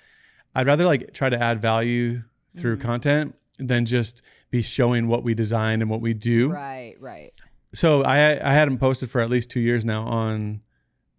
[0.53, 2.21] I'd rather like try to add value
[2.57, 2.87] through Mm-hmm.
[2.87, 4.21] content than just
[4.51, 6.51] be showing what we design and what we do.
[6.51, 7.31] Right, right.
[7.73, 8.17] So I
[8.49, 10.61] I hadn't posted for at least two years now on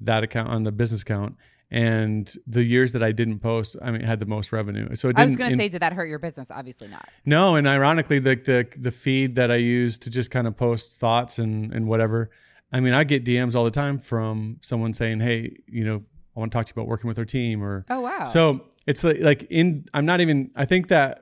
[0.01, 1.37] that account on the business account,
[1.71, 4.95] and the years that I didn't post, I mean, had the most revenue.
[4.95, 6.51] So it I was going to say, did that hurt your business?
[6.51, 7.09] Obviously not.
[7.25, 10.99] no, and ironically, the the the feed that I use to just kind of post
[10.99, 12.31] thoughts and and whatever.
[12.73, 16.03] I mean, I get DMs all the time from someone saying, "Hey, you know,
[16.37, 18.25] I want to talk to you about working with our team," or Oh wow.
[18.25, 21.21] so it's like, like in I'm not even I think that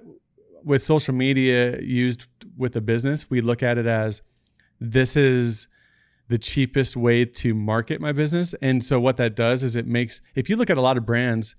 [0.63, 2.27] with social media used
[2.57, 4.23] with a business, we look at it as
[4.81, 5.69] this is
[6.29, 8.55] the cheapest way to market my business.
[8.63, 11.05] And so what that does is it makes if you look at a lot of
[11.05, 11.55] brands,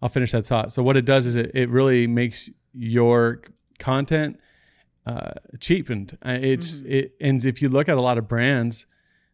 [0.00, 0.72] I'll finish that thought.
[0.72, 3.42] So what it does is it, it really makes your
[3.78, 4.38] content
[5.06, 6.16] uh, cheapened.
[6.24, 8.86] Uh, It's it, and if you look at a lot of brands,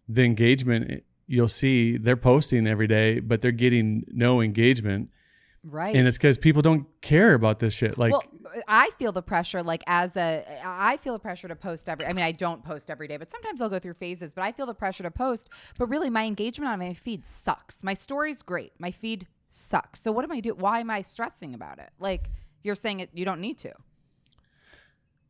[0.09, 5.11] the engagement you'll see they're posting every day, but they're getting no engagement
[5.63, 5.97] right.
[5.97, 7.99] and it's because people don't care about this shit.
[7.99, 8.25] Like, well,
[8.69, 12.07] I feel the pressure, like as a, I feel the pressure to post every.
[12.07, 14.33] I mean, I don't post every day, but sometimes I'll go through phases.
[14.33, 15.49] But I feel the pressure to post.
[15.79, 17.83] But really, my engagement on my feed sucks.
[17.83, 18.73] My story's great.
[18.79, 20.01] My feed sucks.
[20.01, 20.59] So what am I doing?
[20.59, 21.91] Why am I stressing about it?
[21.99, 22.31] Like
[22.63, 23.73] you're saying it, you don't need to.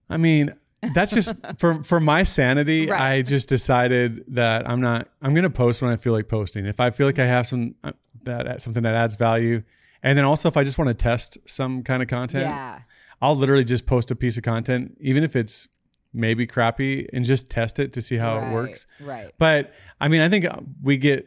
[0.08, 0.54] I mean,
[0.94, 2.86] that's just for for my sanity.
[2.86, 3.00] Right.
[3.00, 5.08] I just decided that I'm not.
[5.22, 6.66] I'm gonna post when I feel like posting.
[6.66, 7.92] If I feel like I have some uh,
[8.24, 9.62] that something that adds value,
[10.02, 12.80] and then also if I just want to test some kind of content, Yeah.
[13.24, 15.66] I'll literally just post a piece of content, even if it's
[16.12, 18.86] maybe crappy, and just test it to see how right, it works.
[19.00, 19.30] Right.
[19.38, 20.44] But I mean, I think
[20.82, 21.26] we get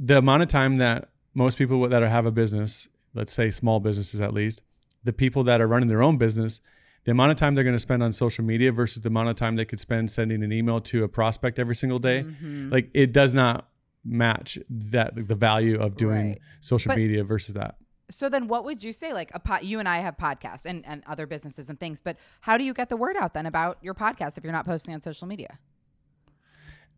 [0.00, 3.80] the amount of time that most people that are, have a business, let's say small
[3.80, 4.62] businesses at least,
[5.04, 6.60] the people that are running their own business,
[7.04, 9.36] the amount of time they're going to spend on social media versus the amount of
[9.36, 12.72] time they could spend sending an email to a prospect every single day, Mhm.
[12.72, 13.68] like it does not
[14.04, 16.38] match that the value of doing Right.
[16.60, 17.76] social But- media versus that.
[18.10, 19.12] So then, what would you say?
[19.12, 22.16] Like a pot, you and I have podcasts and, and other businesses and things, but
[22.42, 24.94] how do you get the word out then about your podcast if you're not posting
[24.94, 25.58] on social media?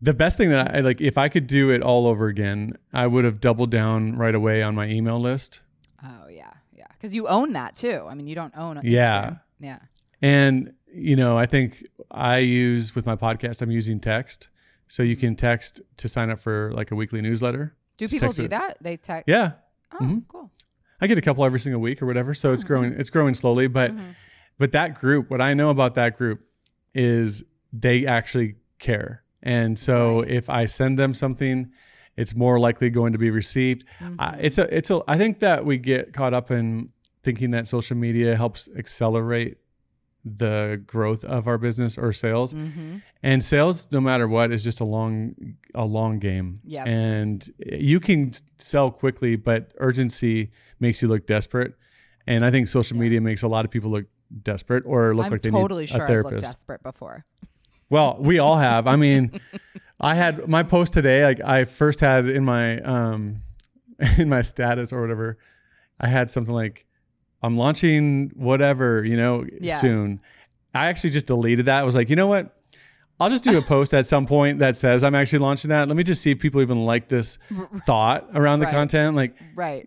[0.01, 3.05] The best thing that I like, if I could do it all over again, I
[3.07, 5.61] would have doubled down right away on my email list.
[6.03, 8.05] Oh yeah, yeah, because you own that too.
[8.07, 8.77] I mean, you don't own.
[8.77, 8.83] Instagram.
[8.91, 9.35] Yeah.
[9.59, 9.79] yeah.
[10.21, 14.47] And you know, I think I use with my podcast, I'm using text,
[14.87, 17.75] so you can text to sign up for like a weekly newsletter.
[17.97, 18.49] Do Just people do it.
[18.51, 18.77] that?
[18.79, 19.25] They text.
[19.27, 19.53] Yeah,
[19.91, 20.23] Oh, Mhm.
[20.29, 20.49] cool.
[21.01, 22.33] I get a couple every single week or whatever.
[22.33, 22.93] So it's growing.
[22.93, 24.15] It's growing slowly, but Mhm.
[24.57, 26.41] but that group, what I know about that group
[26.93, 29.23] is they actually care.
[29.41, 30.31] And so Right.
[30.31, 31.71] if I send them something,
[32.17, 33.85] it's more likely going to be received.
[34.19, 34.37] I, Mhm.
[34.41, 36.89] it's a it's a I think that we get caught up in
[37.23, 39.57] thinking that social media helps accelerate
[40.37, 42.53] the growth of our business or sales.
[42.53, 43.01] Mhm.
[43.23, 45.35] And sales no matter what is just a long
[45.75, 46.59] a long game.
[46.63, 46.87] Yep.
[46.87, 51.73] And you can sell quickly, but urgency makes you look desperate.
[52.27, 53.01] And I think social Yeah.
[53.03, 54.05] media makes a lot of people look
[54.43, 57.25] desperate or look I'm like they totally need sure a I've looked desperate before.
[57.89, 58.85] Well, we all have.
[58.85, 59.39] I mean,
[59.99, 61.23] I had my post today.
[61.25, 63.41] Like I first had in my um
[64.17, 65.37] in my status or whatever,
[65.99, 66.85] I had something like,
[67.43, 69.75] "I'm launching whatever," you know, Yeah.
[69.77, 70.19] soon.
[70.73, 71.79] I actually just deleted that.
[71.79, 72.55] I was like, you know what?
[73.19, 75.87] I'll just do a post at some point that says I'm actually launching that.
[75.89, 77.37] Let me just see if people even like this
[77.85, 78.73] thought around the Right.
[78.75, 79.15] content.
[79.15, 79.85] Like, Right.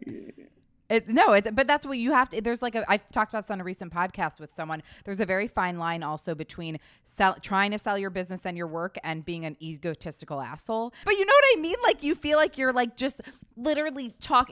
[0.93, 2.43] It, no, it, but that's what you have to.
[2.43, 2.85] There's like a.
[2.87, 4.83] I've talked about this on a recent podcast with someone.
[5.07, 8.67] There's a very fine line also between sell, trying to sell your business and your
[8.67, 10.93] work and being an egotistical asshole.
[11.07, 11.77] But you know what I mean?
[11.83, 13.23] Like you feel like you're like just
[13.57, 14.51] literally talk,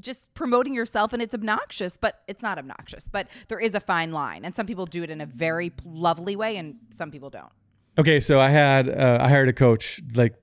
[0.00, 1.96] just promoting yourself, and it's obnoxious.
[1.96, 3.08] But it's not obnoxious.
[3.08, 6.34] But there is a fine line, and some people do it in a very lovely
[6.34, 7.52] way, and some people don't.
[7.96, 10.34] okay, so I had uh, I hired a coach like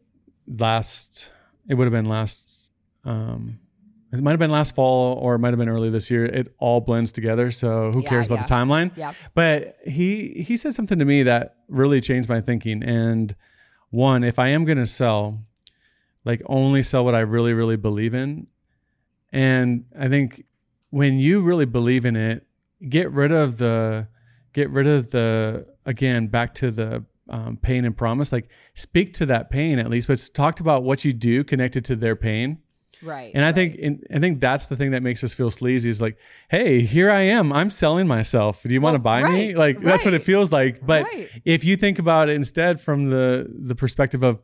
[0.47, 1.31] last.
[1.67, 2.69] It would have been last.
[3.03, 3.59] Um,
[4.13, 6.25] it might have been last fall or it might have been early this year.
[6.25, 7.49] It all blends together.
[7.51, 8.45] So who Yeah, cares about yeah.
[8.45, 8.91] the timeline?
[8.95, 9.13] Yeah.
[9.33, 12.83] But he he said something to me that really changed my thinking.
[12.83, 13.35] And
[13.89, 15.43] one, if I am going to sell,
[16.25, 18.47] like only sell what I really really believe in.
[19.31, 20.45] And I think
[20.91, 22.45] when you really believe in it,
[22.87, 24.07] get rid of the
[24.53, 28.31] get rid of the again back to the um, pain and promise.
[28.31, 31.95] Like speak to that pain at least, but talk about what you do connected to
[31.95, 32.59] their pain.
[33.03, 33.31] Right.
[33.33, 33.55] And I right.
[33.55, 36.17] think and I think that's the thing that makes us feel sleazy is like,
[36.49, 37.51] hey, here I am.
[37.53, 38.63] I'm selling myself.
[38.63, 39.47] Do you want to Well, buy me?
[39.53, 40.85] right, Like that's what it feels like.
[40.85, 41.29] But Right.
[41.45, 44.39] if you think about it instead from the the perspective of,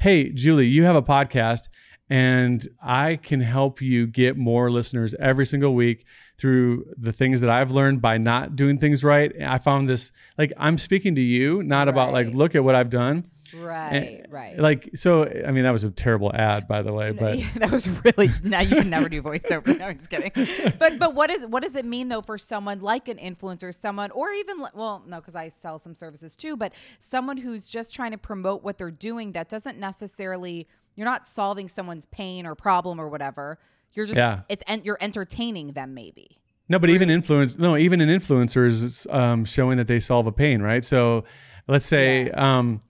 [0.00, 1.68] hey, Julie, you have a podcast
[2.10, 6.06] and I can help you get more listeners every single week
[6.38, 9.30] through the things that I've learned by not doing things right.
[9.42, 12.90] I found this like I'm speaking to you, not about like look at what I've
[12.90, 13.26] done.
[13.54, 14.24] Right.
[14.28, 14.58] Right.
[14.58, 17.70] Like so I mean that was a terrible ad by the way, but Yeah, that
[17.70, 19.78] was really now you can never do voiceover.
[19.78, 20.32] No, I'm just kidding.
[20.78, 24.10] But but what is what does it mean though for someone like an influencer, someone
[24.12, 28.12] or even well no because I sell some services too, but someone who's just trying
[28.12, 33.00] to promote what they're doing that doesn't necessarily you're not solving someone's pain or problem
[33.00, 33.58] or whatever.
[33.92, 34.40] You're just Yeah.
[34.48, 36.38] it's and you're entertaining them maybe.
[36.70, 40.32] No, but even influence, no, even an influencer is um, showing that they solve a
[40.32, 40.84] pain, right?
[40.84, 41.24] So
[41.66, 42.80] let's say, um,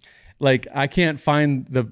[0.40, 1.86] like, I can't find the,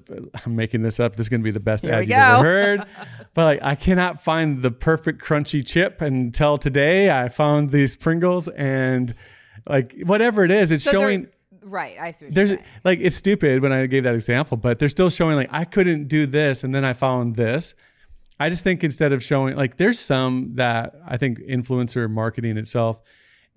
[0.45, 1.13] I'm making this up.
[1.15, 2.85] This is going to be the best Here ad you've ever heard.
[3.33, 7.09] but like, I cannot find the perfect crunchy chip until today.
[7.11, 9.13] I found these Pringles and
[9.67, 11.27] like, whatever it is, it's So showing.
[11.61, 11.97] right.
[11.99, 12.25] I see.
[12.27, 12.69] What There's you're saying.
[12.85, 16.07] like it's stupid when I gave that example, but they're still showing like I couldn't
[16.07, 17.75] do this and then I found this.
[18.39, 23.01] I just think instead of showing like there's some that I think influencer marketing itself,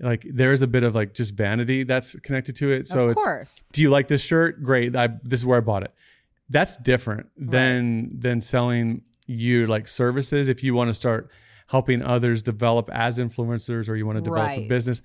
[0.00, 2.88] like there's a bit of like just vanity that's connected to it.
[2.88, 3.60] So of it's course.
[3.72, 4.62] do you like this shirt?
[4.62, 4.96] Great.
[4.96, 5.92] I this is where I bought it.
[6.48, 10.48] That's different than than selling you like services.
[10.48, 11.30] If you want to start
[11.68, 15.02] helping others develop as influencers or you want to develop a business,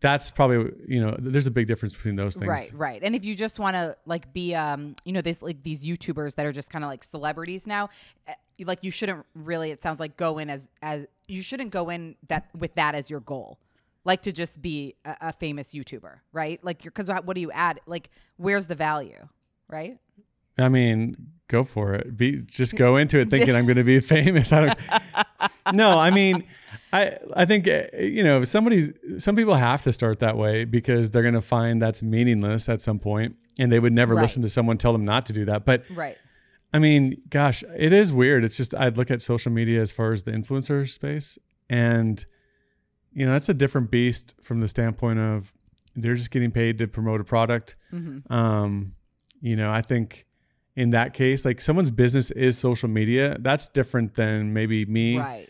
[0.00, 2.48] that's probably you know there's a big difference between those things.
[2.48, 3.02] Right, right.
[3.02, 6.34] And if you just want to like be um, you know, this like these YouTubers
[6.36, 7.90] that are just kind of like celebrities now,
[8.26, 8.34] eh,
[8.64, 12.16] like you shouldn't really it sounds like go in as as you shouldn't go in
[12.28, 13.58] that with that as your goal.
[14.08, 16.58] Like to just be a, a famous YouTuber, right?
[16.68, 17.80] Like you're cuz what do you add?
[17.86, 18.10] Like
[18.44, 19.28] where's the value,
[19.68, 19.98] right?
[20.58, 21.14] I mean,
[21.48, 22.16] go for it.
[22.16, 24.52] Be just go into it thinking I'm going to be famous.
[24.52, 24.78] I don't.
[25.82, 26.44] no, I mean,
[26.92, 31.10] I I think uh, you know somebody's some people have to start that way because
[31.10, 34.22] they're going to find that's meaningless at some point, and they would never Right.
[34.22, 35.64] listen to someone tell them not to do that.
[35.64, 36.16] But Right.
[36.72, 38.42] I mean, gosh, it is weird.
[38.44, 41.38] It's just I'd look at social media as far as the influencer space,
[41.70, 42.24] and
[43.12, 45.52] you know that's a different beast from the standpoint of
[45.96, 47.76] they're just getting paid to promote a product.
[47.92, 48.32] Mm-hmm.
[48.32, 48.94] Um,
[49.40, 50.26] you know, I think
[50.76, 53.36] in that case, like someone's business is social media.
[53.40, 55.48] That's different than maybe me Right.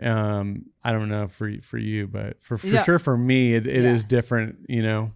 [0.00, 2.84] Um, I don't know for for you, but for for Yeah.
[2.84, 4.08] sure for me, it, it is Yeah.
[4.08, 4.56] different.
[4.68, 5.12] You know,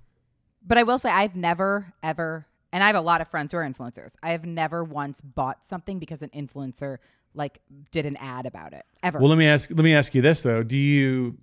[0.66, 3.58] But I will say, I've never, ever, and I have a lot of friends who
[3.58, 4.14] are influencers.
[4.22, 6.98] I have never once bought something because an influencer
[7.34, 7.60] like
[7.92, 9.18] did an ad about it ever.
[9.20, 9.70] Well, let me ask.
[9.70, 11.38] Let me ask you this though: Do you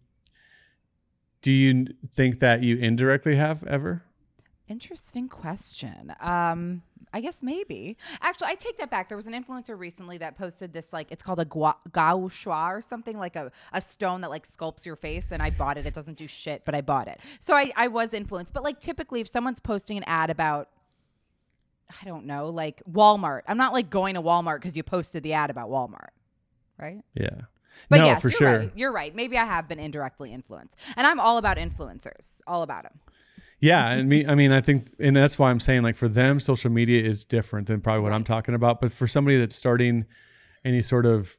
[1.42, 4.04] do you think that you indirectly have ever?
[4.68, 6.14] Interesting question.
[6.20, 7.98] Um, I guess maybe.
[8.22, 9.10] Actually, I take that back.
[9.10, 12.54] There was an influencer recently that posted this like it's called a gua- gao shui
[12.54, 15.86] or something like a, a stone that like sculpts your face, and I bought it.
[15.86, 17.20] It doesn't do shit, but I bought it.
[17.40, 18.54] So I, I was influenced.
[18.54, 20.70] But like typically, if someone's posting an ad about
[22.02, 25.34] I don't know, like Walmart, I'm not like going to Walmart because you posted the
[25.34, 26.12] ad about Walmart,
[26.78, 27.02] right?
[27.14, 27.42] Yeah.
[27.90, 28.58] But no, yes, for you're sure.
[28.58, 28.72] right.
[28.76, 29.16] You're right.
[29.16, 33.00] Maybe I have been indirectly influenced, and I'm all about influencers, all about them.
[33.60, 36.40] Yeah, and me, I mean, I think, and that's why I'm saying, like, for them,
[36.40, 38.82] social media is different than probably what I'm talking about.
[38.82, 40.06] But for somebody that's starting
[40.66, 41.38] any sort of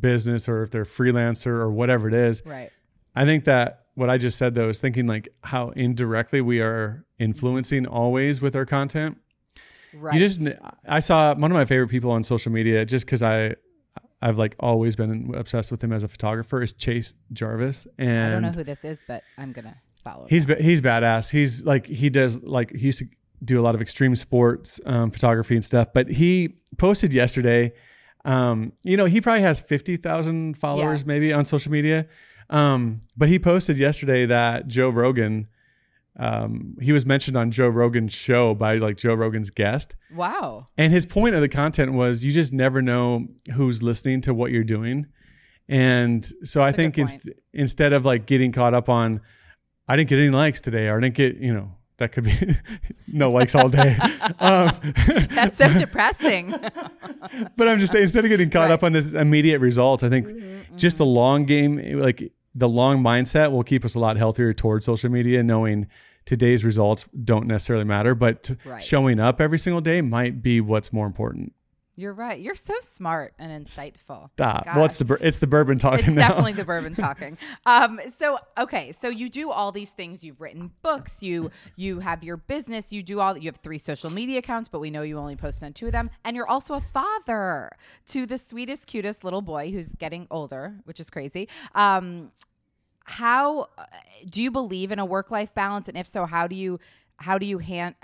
[0.00, 2.70] business, or if they're freelancer or whatever it is, Right.
[3.14, 7.04] I think that what I just said though is thinking like how indirectly we are
[7.18, 7.94] influencing mm-hmm.
[7.94, 9.18] always with our content.
[9.92, 10.14] Right.
[10.14, 10.48] You just,
[10.88, 13.56] I saw one of my favorite people on social media just because I,
[14.22, 18.30] I've like always been obsessed with him as a photographer is Chase Jarvis, and I
[18.30, 20.22] don't know who this is, but I'm gonna follow.
[20.22, 20.28] Him.
[20.30, 21.30] He's ba- he's badass.
[21.30, 23.06] He's like he does like he used to
[23.44, 25.88] do a lot of extreme sports um, photography and stuff.
[25.92, 27.72] But he posted yesterday.
[28.24, 31.06] Um, you know, he probably has fifty thousand followers Yeah.
[31.08, 32.06] maybe on social media.
[32.50, 35.48] Um, but he posted yesterday that Joe Rogan.
[36.18, 39.94] Um, he was mentioned on Joe Rogan's show by like Joe Rogan's guest.
[40.14, 40.66] wow.
[40.76, 44.50] And his point of the content was you just never know who's listening to what
[44.50, 45.06] you're doing.
[45.68, 49.20] And so I That's a think inst- instead of like getting caught up on,
[49.88, 52.56] I didn't get any likes today, or I didn't get, you know, that could be
[53.08, 53.96] no likes all day.
[54.38, 54.70] um,
[55.30, 56.50] That's so depressing.
[57.56, 60.26] but I'm just saying, instead of getting caught up on this immediate result, I think
[60.26, 64.52] Mm-hmm, just the long game, like the long mindset will keep us a lot healthier
[64.52, 65.86] towards social media, knowing
[66.24, 68.82] today's results don't necessarily matter, but Right.
[68.82, 71.52] showing up every single day might be what's more important.
[71.94, 72.40] You're right.
[72.40, 74.30] You're so smart and insightful.
[74.32, 74.64] Stop.
[74.64, 74.76] Gosh.
[74.76, 76.28] Well, it's the bur- it's the bourbon talking It's now.
[76.28, 77.36] definitely the bourbon talking.
[77.66, 80.24] Um, so okay, so you do all these things.
[80.24, 81.22] You've written books.
[81.22, 82.92] You you have your business.
[82.94, 83.36] You do all.
[83.36, 85.92] You have three social media accounts, but we know you only post on two of
[85.92, 86.08] them.
[86.24, 87.70] And you're also a father
[88.06, 91.46] to the sweetest, cutest little boy who's getting older, which is crazy.
[91.74, 92.32] Um,
[93.04, 93.84] how uh,
[94.30, 95.88] do you believe in a work life balance?
[95.88, 96.78] And if so, how do you
[97.18, 97.94] how do you hand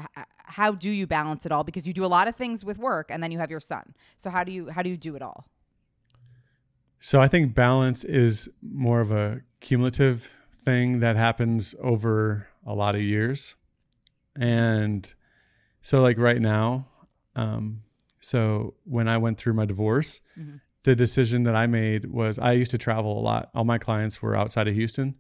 [0.51, 1.63] how do you balance it all?
[1.63, 3.95] Because you do a lot of things with work, and then you have your son.
[4.17, 5.47] So how do you how do you do it all?
[7.01, 12.95] So I think balance is more of a cumulative thing that happens over a lot
[12.95, 13.57] of years.
[14.37, 15.13] And
[15.83, 16.87] so like right now,
[17.37, 17.83] um,
[18.21, 20.61] so when I went through my divorce, Mhm.
[20.83, 23.51] the decision that I made was I used to travel a lot.
[23.55, 25.15] All my clients were outside of Houston.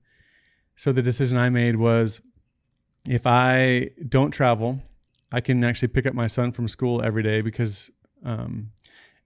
[0.74, 2.20] So the decision I made was
[3.09, 4.83] if I don't travel,
[5.33, 7.90] I can actually pick up my son from school every day because
[8.25, 8.71] um,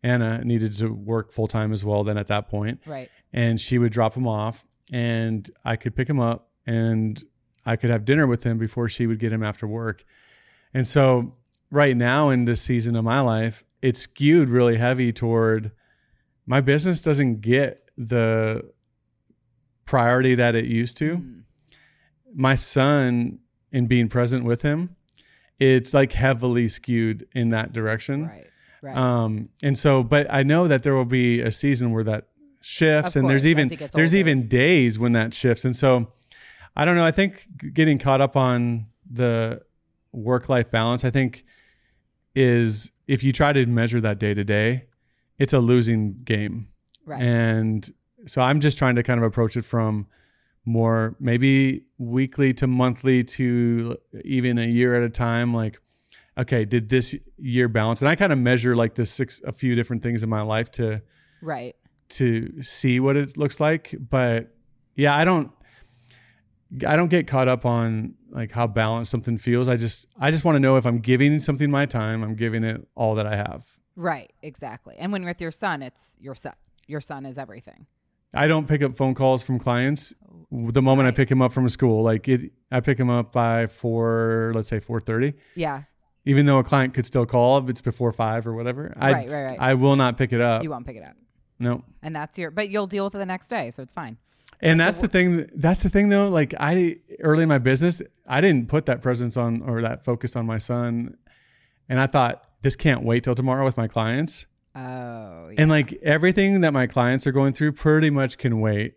[0.03, 2.05] Anna needed to work full time as well.
[2.05, 3.11] Then at that point, Right.
[3.33, 7.23] and she would drop him off, and I could pick him up, and
[7.67, 10.05] I could have dinner with him before she would get him after work.
[10.75, 11.37] And so,
[11.71, 15.73] right now in this season of my life, it's skewed really heavy toward
[16.47, 18.63] my business doesn't get the
[19.85, 21.43] priority that it used to Mm.
[22.35, 23.39] my son
[23.73, 24.97] and being present with him,
[25.59, 28.27] it's like heavily skewed in that direction.
[28.27, 28.47] Right.
[28.83, 28.97] Right.
[28.97, 32.27] Um, and so, but I know that there will be a season where that
[32.61, 35.65] shifts, and there's even there's even days when that shifts.
[35.65, 36.13] And so,
[36.75, 37.05] I don't know.
[37.05, 39.63] I think getting caught up on the
[40.11, 41.45] work life balance, I think,
[42.35, 44.87] is if you try to measure that day to day,
[45.39, 46.69] it's a losing game.
[47.07, 47.23] right.
[47.23, 47.89] And
[48.27, 50.07] so I'm just trying to kind of approach it from
[50.65, 55.53] more maybe weekly to monthly to even a year at a time.
[55.53, 55.79] Like,
[56.39, 58.01] okay, did this year balance?
[58.01, 60.71] And I kind of measure like the six, a few different things in my life
[60.73, 61.03] to,
[61.41, 61.75] right.
[62.11, 63.95] to see what it looks like.
[63.99, 64.55] But
[64.95, 65.51] yeah, I don't,
[66.87, 69.69] I don't get caught up on like how balanced something feels.
[69.69, 72.65] I just, I just want to know if I'm giving something my time, I'm giving
[72.65, 73.67] it all that I have.
[73.95, 74.33] Right.
[74.43, 74.97] Exactly.
[74.99, 76.55] And when you're with your son, it's your son.
[76.87, 77.87] Your son is everything.
[78.35, 80.15] I don't pick up phone calls from clients
[80.53, 82.03] the moment I pick him up from school.
[82.03, 85.35] Like it, I pick him up by four, let's say four thirty.
[85.55, 85.83] Yeah.
[86.25, 89.31] Even though a client could still call if it's before five or whatever, I, Right,
[89.31, 89.59] right, right.
[89.61, 90.63] I will not pick it up.
[90.63, 91.17] You won't pick it up.
[91.59, 93.71] no, And that's your, but you'll deal with it the next day.
[93.73, 94.19] So it's fine.
[94.61, 95.49] and that's the thing.
[95.55, 96.29] That's the thing though.
[96.29, 100.37] Like I early in my business, I didn't put that presence on or that focus
[100.37, 101.17] on my son,
[101.89, 104.47] and I thought this can't wait till tomorrow with my clients.
[104.77, 105.55] Oh, yeah.
[105.59, 108.95] And like everything that my clients are going through pretty much can wait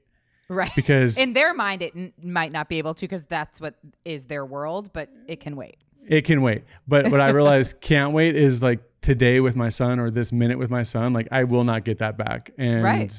[0.49, 0.71] right.
[0.75, 4.25] because in their mind, it n- might not be able to because that's what is
[4.25, 5.77] their world, but it can wait.
[6.07, 6.63] it can wait.
[6.87, 10.57] But what I realized can't wait is like today with my son or this minute
[10.57, 11.13] with my son.
[11.13, 12.51] Like I will not get that back.
[12.57, 13.13] And Right.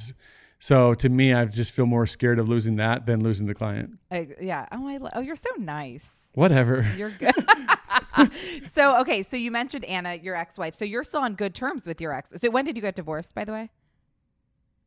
[0.59, 3.99] so to me, I just feel more scared of losing that than losing the client.
[4.11, 4.67] I, yeah.
[4.73, 6.09] Oh, I, oh, you're so nice.
[6.35, 6.87] Whatever.
[6.97, 7.33] You're good.
[8.73, 10.75] so okay, so you mentioned Anna, your ex-wife.
[10.75, 12.33] So you're still on good terms with your ex.
[12.37, 13.71] So when did you get divorced, by the way?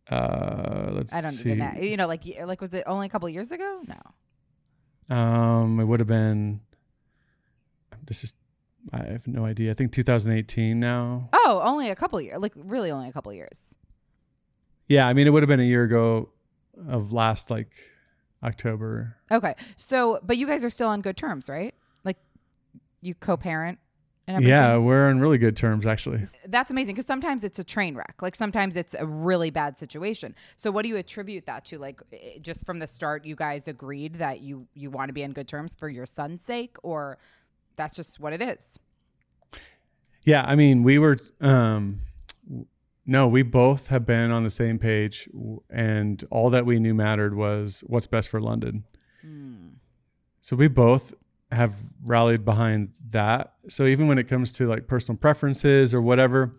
[0.09, 1.53] Uh, let's I don't see.
[1.55, 1.71] know.
[1.79, 3.81] You know, like like was it only a couple of years ago?
[3.87, 5.15] No.
[5.15, 6.61] Um, it would have been.
[8.05, 8.33] This is.
[8.93, 9.71] I have no idea.
[9.71, 11.29] I think 2018 now.
[11.33, 12.39] Oh, only a couple of years.
[12.39, 13.59] Like really, only a couple of years.
[14.87, 16.29] Yeah, I mean it would have been a year ago,
[16.87, 17.71] of last like
[18.43, 19.15] October.
[19.31, 19.53] Okay.
[19.75, 21.75] So, but you guys are still on good terms, right?
[22.03, 22.17] Like
[23.01, 23.79] you co-parent.
[24.37, 26.23] Yeah, we're on really good terms actually.
[26.47, 28.15] That's amazing because sometimes it's a train wreck.
[28.21, 30.35] Like sometimes it's a really bad situation.
[30.55, 31.79] So what do you attribute that to?
[31.79, 32.01] Like
[32.41, 35.47] just from the start, you guys agreed that you you want to be on good
[35.47, 37.17] terms for your son's sake, or
[37.75, 38.77] that's just what it is.
[40.25, 42.01] Yeah, I mean, we were um
[43.05, 45.27] no, we both have been on the same page
[45.71, 48.83] and all that we knew mattered was what's best for London.
[50.41, 51.13] So we both
[51.51, 51.73] have
[52.05, 53.53] rallied behind that.
[53.67, 56.55] So even when it comes to like personal preferences or whatever,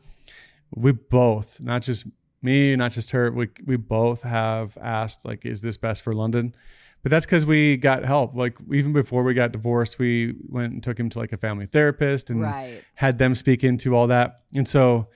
[0.75, 2.07] we both, not just
[2.43, 6.55] me, not just her, we we both have asked like is this best for London?
[7.03, 8.35] But that's cuz we got help.
[8.35, 11.67] Like even before we got divorced, we went and took him to like a family
[11.67, 12.83] therapist and Right.
[12.95, 14.41] had them speak into all that.
[14.55, 15.09] And so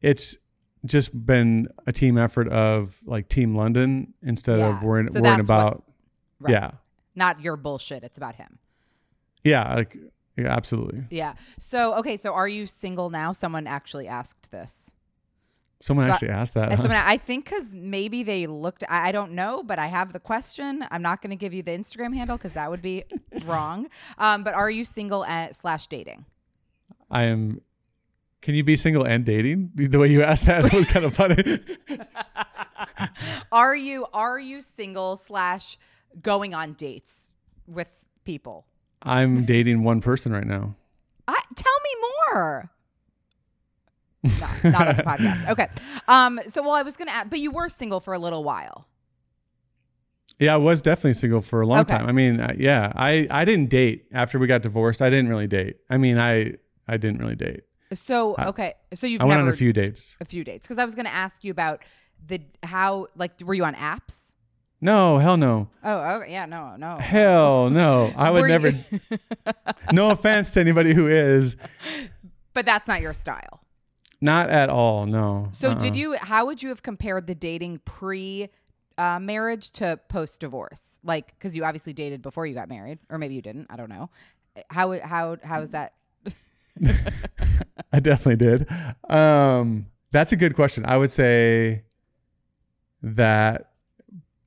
[0.00, 0.36] it's
[0.84, 4.76] just been a team effort of like Team London instead Yeah.
[4.76, 5.84] of worrying, So worrying that's what- about,
[6.40, 6.52] Right.
[6.52, 6.70] yeah,
[7.16, 8.04] Not your bullshit.
[8.04, 8.58] It's about him.
[9.44, 9.96] Yeah, like,
[10.36, 11.04] yeah, absolutely.
[11.10, 11.34] Yeah.
[11.58, 12.16] So okay.
[12.16, 13.32] So are you single now?
[13.32, 14.92] Someone actually asked this.
[15.80, 16.68] Someone So I- actually asked that.
[16.72, 16.82] Uh, huh?
[16.82, 18.82] Someone, I think because maybe they looked.
[18.88, 20.84] I, I don't know, but I have the question.
[20.90, 23.04] I'm not going to give you the Instagram handle because that would be
[23.44, 23.88] wrong.
[24.18, 26.24] Um, but are you single at, slash dating?
[27.10, 27.60] I am.
[28.42, 29.70] Can you be single and dating?
[29.74, 31.60] The way you asked that was kind of funny.
[33.52, 35.78] Are you are you single slash
[36.22, 37.32] going on dates
[37.66, 38.66] with people?
[39.02, 40.74] I'm dating one person right now.
[41.26, 42.70] I, tell me more.
[44.40, 45.48] not, not on the podcast.
[45.50, 45.68] Okay.
[46.08, 46.40] Um.
[46.48, 48.86] So, well, I was gonna ask, but you were single for a little while.
[50.40, 51.96] Yeah, I was definitely single for a long Okay.
[51.96, 52.06] time.
[52.06, 55.00] I mean, uh, yeah, I I didn't date after we got divorced.
[55.02, 55.76] I didn't really date.
[55.88, 56.54] I mean, I
[56.86, 57.62] I didn't really date.
[57.92, 58.74] So, I- okay.
[58.94, 60.16] So you've I went on a few dates.
[60.20, 61.84] a few dates because I was gonna ask you about
[62.26, 64.27] the how like were you on apps?
[64.80, 65.68] No, hell no.
[65.82, 66.32] Oh, okay.
[66.32, 66.46] Yeah.
[66.46, 66.76] No.
[66.76, 66.96] No.
[66.98, 68.12] Hell no.
[68.16, 68.72] I would never.
[69.92, 71.56] no offense to anybody who is.
[72.54, 73.60] but that's not your style.
[74.20, 75.06] Not at all.
[75.06, 75.48] No.
[75.52, 75.78] So Uh-uh.
[75.78, 76.14] did you?
[76.14, 78.48] How would you have compared the dating pre?
[78.96, 83.16] Uh, marriage to post divorce, like because you obviously dated before you got married, or
[83.16, 83.68] maybe you didn't.
[83.70, 84.10] I don't know.
[84.70, 85.92] How how how is that?
[87.92, 88.66] I definitely did.
[89.08, 90.84] Um, that's a good question.
[90.84, 91.84] I would say
[93.02, 93.67] that.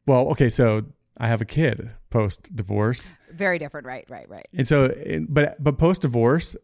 [0.06, 0.50] Well, okay.
[0.50, 0.82] So
[1.18, 4.06] I have a kid post divorce, Very different, right?
[4.10, 4.28] Right?
[4.30, 4.46] Right.
[4.54, 4.94] and so,
[5.30, 6.56] but but post divorce,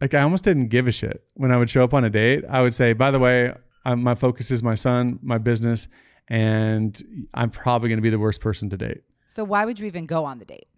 [0.00, 2.44] like I almost didn't give a shit when I would show up on a date.
[2.48, 3.52] I would say, by the way,
[3.84, 5.88] I'm, my focus is my son, my business,
[6.28, 9.02] and I'm probably going to be the worst person to date.
[9.28, 10.68] So why would you even go on the date?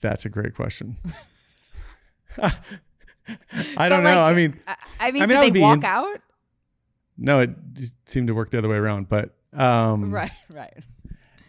[0.00, 0.96] That's a great question.
[3.76, 4.22] I don't know.
[4.24, 6.20] I mean, I, I mean, I mean, did I they walk in- out?
[7.18, 7.50] no, it
[8.06, 9.08] seemed to work the other way around.
[9.08, 10.30] But um, Right.
[10.54, 10.74] Right.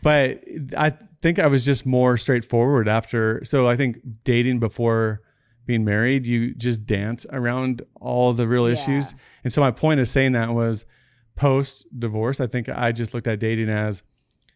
[0.02, 0.44] but
[0.78, 3.44] I think I was just more straightforward after.
[3.46, 5.22] So I think dating before
[5.66, 8.74] being married, you just dance around all the real Yeah.
[8.74, 9.14] issues.
[9.44, 10.86] And so my point of saying that was
[11.36, 14.04] post divorce, I think I just looked at dating as,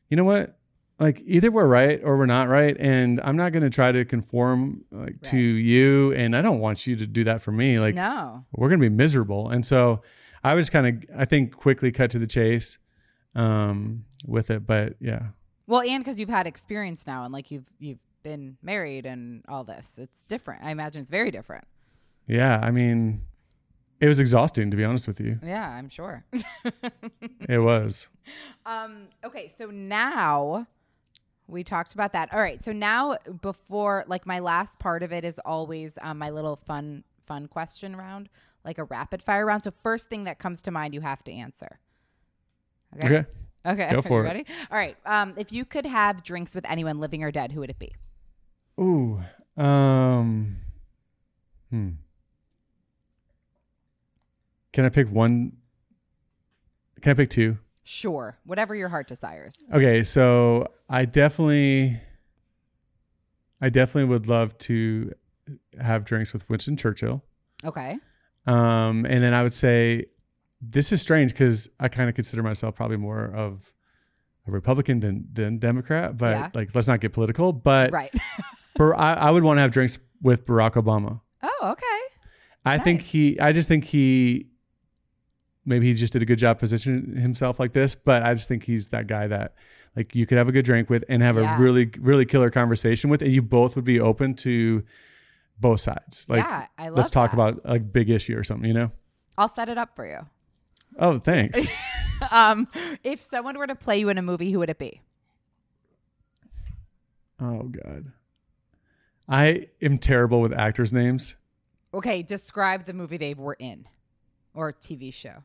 [0.10, 0.58] you know what?
[1.00, 2.76] Like either we're right or we're not right.
[2.80, 6.14] And I'm not going to try to conform like to you.
[6.14, 7.80] And I don't want you to do that for me.
[7.80, 8.46] Like no.
[8.54, 9.50] we're going to be miserable.
[9.50, 10.02] And so
[10.44, 12.80] I was kind of, I think quickly cut to the chase
[13.36, 14.66] um, with it.
[14.66, 15.28] But yeah.
[15.68, 19.64] Well, and because you've had experience now, and like you've you've been married and all
[19.64, 20.64] this, it's different.
[20.64, 21.66] I imagine it's very different.
[22.28, 23.22] Yeah, I mean,
[24.00, 25.40] it was exhausting to be honest with you.
[25.44, 26.26] Yeah, I'm sure.
[27.48, 28.10] It was.
[28.66, 29.08] um.
[29.24, 29.52] Okay.
[29.58, 30.66] So now
[31.48, 32.34] we talked about that.
[32.34, 32.64] All right.
[32.64, 37.04] So now before, like my last part of it is always um, my little fun
[37.28, 38.30] fun question round,
[38.64, 39.64] like a rapid fire round.
[39.64, 41.80] So first thing that comes to mind, you have to answer.
[43.04, 43.26] Okay.
[43.66, 43.90] Okay.
[43.92, 44.28] Go Are for it.
[44.28, 44.46] Ready?
[44.72, 44.96] All right.
[45.06, 47.94] Um, if you could have drinks with anyone, living or dead, who would it be?
[48.80, 49.22] Ooh.
[49.58, 50.58] Um.
[51.70, 51.90] Hmm.
[54.74, 55.54] Can I pick one?
[57.02, 57.58] Can I pick two?
[57.88, 59.58] Sure, whatever your heart desires.
[59.72, 62.00] Okay, so I definitely,
[63.62, 65.14] I definitely would love to
[65.80, 67.24] have drinks with Winston Churchill.
[67.64, 67.98] Okay.
[68.48, 70.08] Um, and then I would say
[70.70, 73.74] this is strange because I kind of consider myself probably more of
[74.48, 76.50] a Republican than, than Democrat, but Yeah.
[76.54, 77.52] like let's not get political.
[77.54, 78.14] But Right.
[78.76, 81.22] Bar- I, I would want to have drinks with Barack Obama.
[81.42, 81.84] oh, okay.
[82.66, 83.40] I think he.
[83.40, 84.48] I just think he.
[85.68, 88.64] Maybe he just did a good job positioning himself like this, but I just think
[88.64, 89.56] he's that guy that,
[89.96, 91.58] like, you could have a good drink with and have Yeah.
[91.58, 94.84] a really, really killer conversation with, and you both would be open to
[95.60, 96.28] both sides.
[96.30, 97.38] Like, yeah, I love let's talk that.
[97.38, 98.92] about a big issue or something, you know?
[99.40, 100.20] I'll set it up for you.
[100.98, 101.68] Oh, thanks.
[102.32, 102.68] um,
[103.04, 105.02] if someone were to play you in a movie, who would it be?
[107.42, 108.12] oh God,
[109.28, 111.36] I am terrible with actors' names.
[111.94, 113.86] Okay, describe the movie they were in,
[114.54, 115.44] or TV show.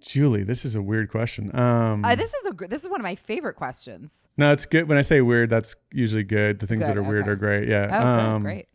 [0.00, 1.54] Julie, this is a weird question.
[1.56, 4.28] Um, Uh, this is a gr- this is one of my favorite questions.
[4.36, 4.88] no, it's good.
[4.88, 6.58] When I say weird, that's usually good.
[6.58, 7.68] The things Good, that are weird are great.
[7.68, 7.88] Yeah.
[7.90, 8.68] Oh, Um, good, great.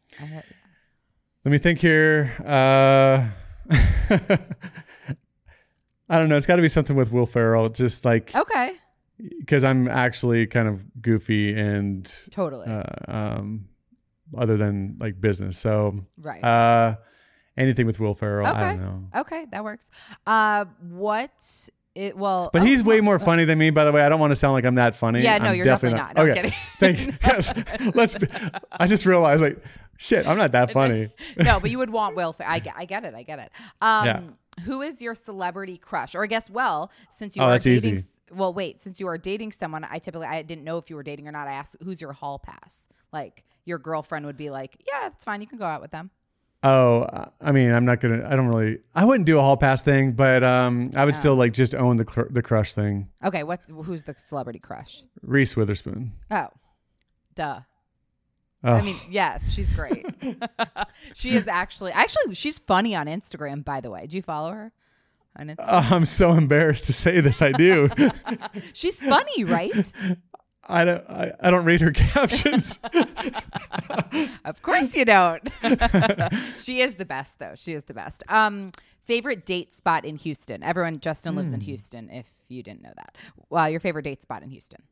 [1.45, 2.31] Let me think here.
[2.45, 3.27] Uh,
[6.09, 6.37] I don't know.
[6.37, 8.73] It's got to be something with Will Ferrell, just like Okay,
[9.39, 13.65] because I'm actually kind of goofy and totally uh, um,
[14.37, 15.57] other than like business.
[15.57, 16.43] So right.
[16.43, 16.95] uh,
[17.57, 18.59] anything with Will Ferrell, I Okay.
[18.69, 19.19] don't know.
[19.21, 19.89] okay, that works.
[20.25, 21.31] Uh, what?
[21.95, 24.03] It well, But oh, he's way more funny than me, by the way.
[24.03, 25.21] I don't want to sound like I'm that funny.
[25.21, 26.15] Yeah, no, I'm you're definitely not.
[26.15, 26.55] No, I'm okay.
[26.79, 27.13] Thank you.
[27.23, 27.53] Yes.
[27.95, 28.15] Let's.
[28.17, 28.27] Be,
[28.71, 29.57] I just realized, like,
[29.97, 31.09] shit, I'm not that funny.
[31.37, 32.31] no, but you would want Will.
[32.31, 33.15] Fer- I, get- I get it.
[33.15, 33.51] I get it.
[33.81, 34.21] Um, Yeah.
[34.65, 36.15] Who is your celebrity crush?
[36.15, 37.95] Or I guess, well, since you Oh, are dating.
[37.95, 38.05] easy.
[38.31, 38.79] Well, wait.
[38.79, 41.31] Since you are dating someone, I typically I didn't know if you were dating or
[41.31, 41.47] not.
[41.47, 42.87] I asked, who's your hall pass?
[43.11, 45.41] Like your girlfriend would be like, yeah, it's fine.
[45.41, 46.11] You can go out with them.
[46.61, 47.07] Oh,
[47.39, 48.27] I mean, I'm not gonna.
[48.29, 48.79] I don't really.
[48.93, 51.95] I wouldn't do a hall pass thing, but um, I would still like just own
[51.95, 53.07] the cr- the crush thing.
[53.23, 55.01] Okay, what's who's the celebrity crush?
[55.21, 56.11] Reese Witherspoon.
[56.29, 56.47] Oh,
[57.33, 57.61] duh.
[58.63, 60.05] Oh, I mean, yes, she's great.
[61.13, 63.63] she is actually actually she's funny on Instagram.
[63.63, 64.71] By the way, do you follow her
[65.37, 65.67] on Instagram?
[65.91, 67.41] oh, I'm so embarrassed to say this.
[67.41, 67.89] I do.
[68.73, 69.71] she's funny, right?
[70.67, 71.09] I don't.
[71.09, 72.77] I, I don't read her captions.
[74.45, 75.41] Of course you don't.
[76.57, 77.53] she is the best though.
[77.55, 78.23] She is the best.
[78.27, 78.71] Um
[79.05, 80.61] favorite date spot in Houston.
[80.63, 81.55] Everyone Justin lives Hmm.
[81.55, 83.15] in Houston if you didn't know that.
[83.49, 84.83] Well, your favorite date spot in Houston.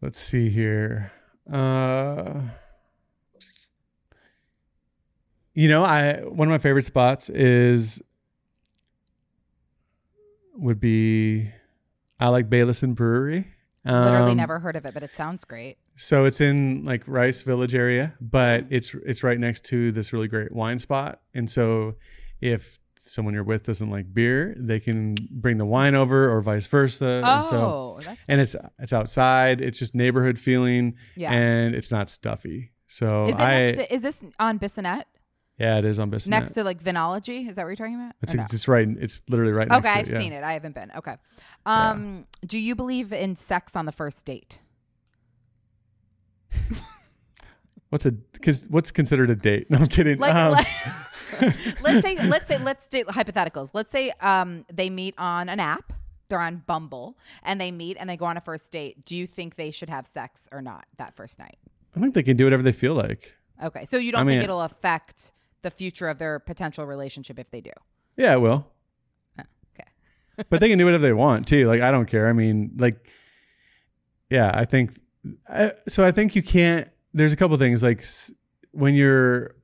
[0.00, 1.12] Let's see here.
[1.52, 2.42] Uh,
[5.54, 8.00] you know, I one of my favorite spots is
[10.54, 11.50] would be
[12.20, 13.48] I like Baylison Brewery.
[13.84, 15.78] Literally Um, never heard of it, but it sounds great.
[15.96, 20.28] So it's in like Rice Village area, but it's it's right next to this really
[20.28, 21.20] great wine spot.
[21.34, 21.94] And so
[22.40, 22.78] if
[23.08, 27.22] someone you're with doesn't like beer, they can bring the wine over or vice versa.
[27.24, 29.60] And so Oh, that's and it's it's outside.
[29.60, 31.32] It's just neighborhood feeling, Yeah.
[31.32, 32.72] and it's not stuffy.
[32.86, 35.04] So is it I next to, is this on Bissonnet?
[35.58, 36.28] yeah, it is on Bissonnet.
[36.28, 37.48] Next to like Vinology?
[37.48, 38.14] Is that what you're talking about?
[38.22, 38.44] it's, no?
[38.44, 38.88] it's right.
[39.00, 40.12] It's literally right next Okay, to I've it.
[40.12, 40.18] yeah.
[40.20, 40.44] seen it.
[40.44, 40.90] I haven't been.
[40.96, 41.16] Okay.
[41.66, 44.60] Um, do you believe in sex on the first date?
[47.90, 49.66] What's a because what's considered a date?
[49.70, 50.18] No, I'm kidding.
[50.18, 50.66] Like, Um, let,
[51.84, 53.70] us say, let's say, let's do hypotheticals.
[53.74, 55.92] Let's say um, they meet on an app.
[56.28, 59.02] They're on Bumble, and they meet and they go on a first date.
[59.06, 61.56] Do you think they should have sex or not that first night?
[61.96, 63.34] I think they can do whatever they feel like.
[63.64, 67.38] Okay, so you don't I mean- think it'll affect the future of their potential relationship
[67.38, 67.70] if they do?
[68.16, 68.66] Yeah, it will.
[69.40, 69.88] Okay.
[70.50, 71.64] but they can do whatever they want too.
[71.64, 72.28] Like I don't care.
[72.28, 73.08] I mean, like,
[74.30, 75.00] yeah, I think.
[75.48, 76.88] I, so I think you can't.
[77.14, 78.32] There's a couple things like s-
[78.72, 79.54] when you're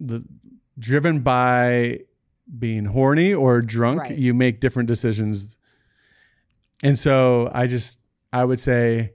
[0.00, 0.22] the,
[0.78, 2.00] driven by
[2.58, 4.18] being horny or drunk, Right.
[4.18, 5.56] you make different decisions.
[6.82, 7.98] And so I just
[8.32, 9.12] I would say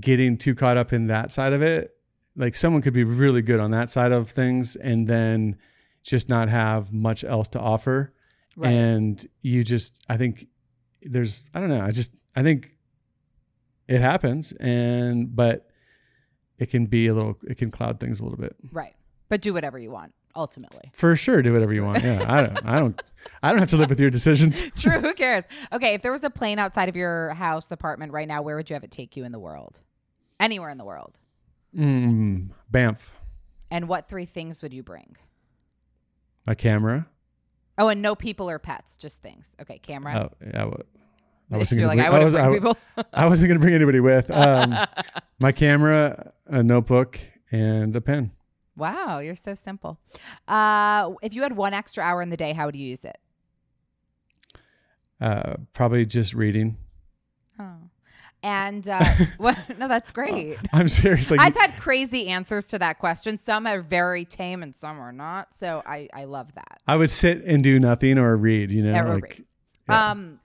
[0.00, 1.96] getting too caught up in that side of it,
[2.36, 5.56] like someone could be really good on that side of things and then
[6.02, 8.12] just not have much else to offer
[8.56, 8.70] Right.
[8.72, 10.46] and you just i think
[11.02, 12.76] there's i don't know i just i think
[13.88, 15.66] it happens and but
[16.58, 18.94] it can be a little it can cloud things a little bit right.
[19.28, 20.90] But do whatever you want ultimately.
[20.92, 23.02] for sure do whatever you want yeah i don't i don't
[23.42, 25.00] i don't have to live with your decisions True.
[25.00, 25.44] Who cares?
[25.72, 25.94] Okay.
[25.94, 28.74] If there was a plane outside of your house apartment right now, where would you
[28.74, 29.80] have it take you in the world?
[30.40, 31.18] Anywhere in the world.
[31.74, 33.10] mm, banff
[33.70, 35.16] And what three things would you bring?
[36.46, 37.06] a camera
[37.78, 39.50] Oh, and no people or pets, just things.
[39.60, 40.30] Okay, camera.
[40.30, 40.80] oh yeah well,
[41.52, 42.76] I wasn't gonna like, I bring, was, I, people.
[43.12, 44.76] I wasn't gonna bring anybody with um,
[45.38, 47.18] my camera a notebook
[47.50, 48.30] and a pen
[48.76, 49.98] Wow, you're so simple.
[50.48, 53.18] Uh, if you had one extra hour in the day, how would you use it?
[55.20, 56.76] Uh, probably just reading.
[57.58, 57.76] Oh.
[58.42, 59.02] And uh,
[59.38, 60.58] well, no, that's great.
[60.72, 61.30] I'm serious.
[61.30, 63.38] Like I've had crazy answers to that question.
[63.38, 65.54] Some are very tame and some are not.
[65.58, 66.80] So I, I love that.
[66.86, 68.70] I would sit and do nothing or read.
[68.70, 69.44] You know, like read.
[69.88, 70.10] yeah.
[70.10, 70.40] Um,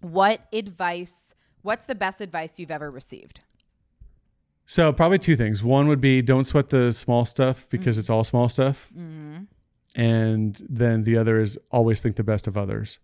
[0.00, 1.34] what advice?
[1.62, 3.40] What's the best advice you've ever received?
[4.70, 5.64] So probably two things.
[5.64, 9.38] One would be don't sweat the small stuff because it's all small stuff, Mm-hmm.
[9.96, 13.00] and then the other is always think the best of others.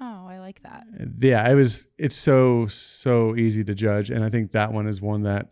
[0.00, 0.86] Oh, I like that.
[1.20, 1.88] Yeah, it was.
[1.98, 5.50] It's so so easy to judge, and I think that one is one that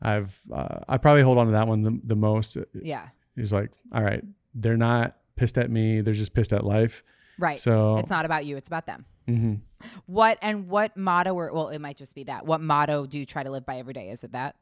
[0.00, 2.56] I've uh, I probably hold on to that one the, the most.
[2.74, 3.08] Yeah.
[3.36, 7.04] Is like, all right, they're not pissed at me; they're just pissed at life.
[7.38, 7.58] Right.
[7.58, 8.56] So it's not about you.
[8.56, 9.04] It's about them.
[9.28, 9.60] mhm.
[10.06, 12.46] What and what motto or well, it might just be that.
[12.46, 14.08] What motto do you try to live by every day?
[14.08, 14.56] Is it that?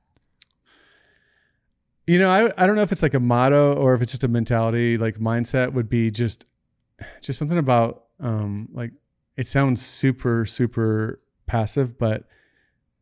[2.11, 4.25] You know, I I don't know if it's like a motto or if it's just
[4.25, 4.99] a mentality.
[4.99, 6.45] Like mindset would be just
[7.21, 8.91] just something about um like
[9.37, 12.25] it sounds super super passive, but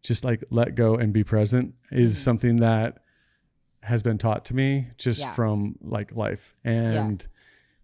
[0.03, 2.19] just like let go and be present is Mhm.
[2.25, 2.99] something that
[3.83, 5.33] has been taught to me just Yeah.
[5.33, 7.27] from like life and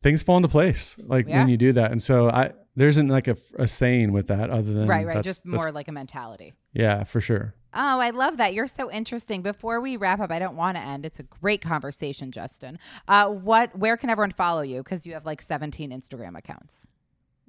[0.02, 1.38] things fall into place like Yeah.
[1.38, 1.90] when you do that.
[1.90, 5.14] And so I there isn't like a, a saying with that other than right, right.
[5.16, 6.52] that's- Just more like a mentality.
[6.74, 7.54] yeah, for sure.
[7.74, 8.54] Oh, I love that.
[8.54, 9.42] You're so interesting.
[9.42, 11.04] Before we wrap up, I don't want to end.
[11.04, 12.78] It's a great conversation, Justin.
[13.08, 13.76] Uh, what?
[13.76, 14.82] Where can everyone follow you?
[14.82, 16.86] Because you have like 17 Instagram accounts.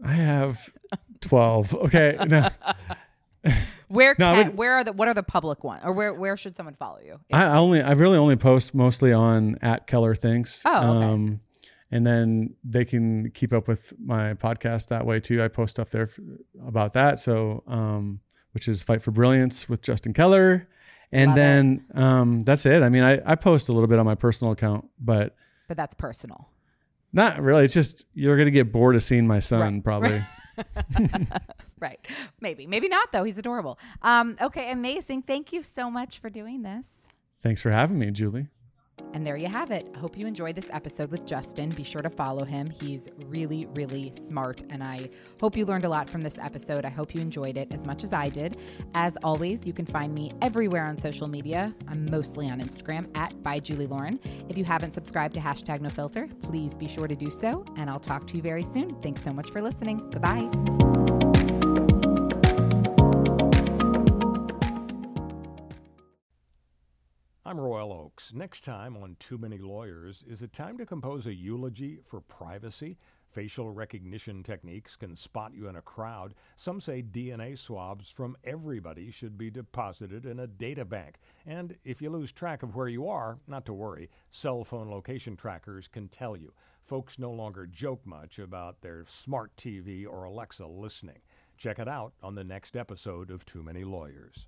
[0.03, 0.69] I have
[1.21, 1.73] 12.
[1.75, 2.17] Okay.
[2.27, 2.49] No.
[3.87, 4.47] Where No, can?
[4.47, 4.91] would- where are the?
[4.93, 5.83] What are the public ones?
[5.85, 6.11] Or where?
[6.13, 7.19] Where should someone follow you?
[7.31, 10.63] I I only I really only post mostly on at Keller Thinks.
[10.65, 11.05] Oh, okay.
[11.05, 11.41] Um,
[11.91, 15.43] and then they can keep up with my podcast that way too.
[15.43, 16.17] I post stuff there f-
[16.65, 17.19] about that.
[17.19, 18.19] So, um,
[18.55, 20.67] which is Fight for Brilliance with Justin Keller.
[21.11, 22.81] And Love then um, that's it.
[22.81, 25.35] I mean, I, I post a little bit on my personal account, but
[25.67, 26.49] but that's personal.
[27.13, 27.63] not really.
[27.65, 29.83] It's just you're gonna get bored of seeing my son Right.
[29.83, 30.23] probably.
[31.79, 31.99] right.
[32.41, 32.65] Maybe.
[32.65, 33.23] Maybe not though.
[33.23, 33.77] He's adorable.
[34.01, 34.71] Um, okay.
[34.71, 35.21] Amazing.
[35.23, 36.87] Thank you so much for doing this.
[37.41, 38.47] Thanks for having me, Julie.
[39.13, 39.87] And there you have it.
[39.95, 41.69] Hope you enjoyed this episode with Justin.
[41.69, 42.69] Be sure to follow him.
[42.69, 44.61] He's really, really smart.
[44.69, 46.83] And I hope you learned a lot from this episode.
[46.83, 48.57] I hope you enjoyed it as much as I did.
[48.93, 51.73] As always, you can find me everywhere on social media.
[51.87, 54.19] I'm mostly on Instagram at by Julie Lauren.
[54.49, 57.63] If you haven't subscribed to hashtag no filter, please be sure to do so.
[57.77, 59.01] And I'll talk to you very soon.
[59.01, 60.09] Thanks so much for listening.
[60.09, 61.24] Bye bye.
[67.47, 68.33] I'm Royal Oakes.
[68.33, 72.97] Next time on Too Many Lawyers, is it time to compose a eulogy for privacy?
[73.29, 76.33] Facial recognition techniques can spot you in a crowd.
[76.57, 81.19] Some say DNA swabs from everybody should be deposited in a data bank.
[81.45, 85.37] And if you lose track of where you are, not to worry, cell phone location
[85.37, 86.51] trackers can tell you.
[86.81, 91.19] Folks no longer joke much about their smart TV or Alexa listening.
[91.59, 94.47] Check it out on the next episode of Too Many Lawyers.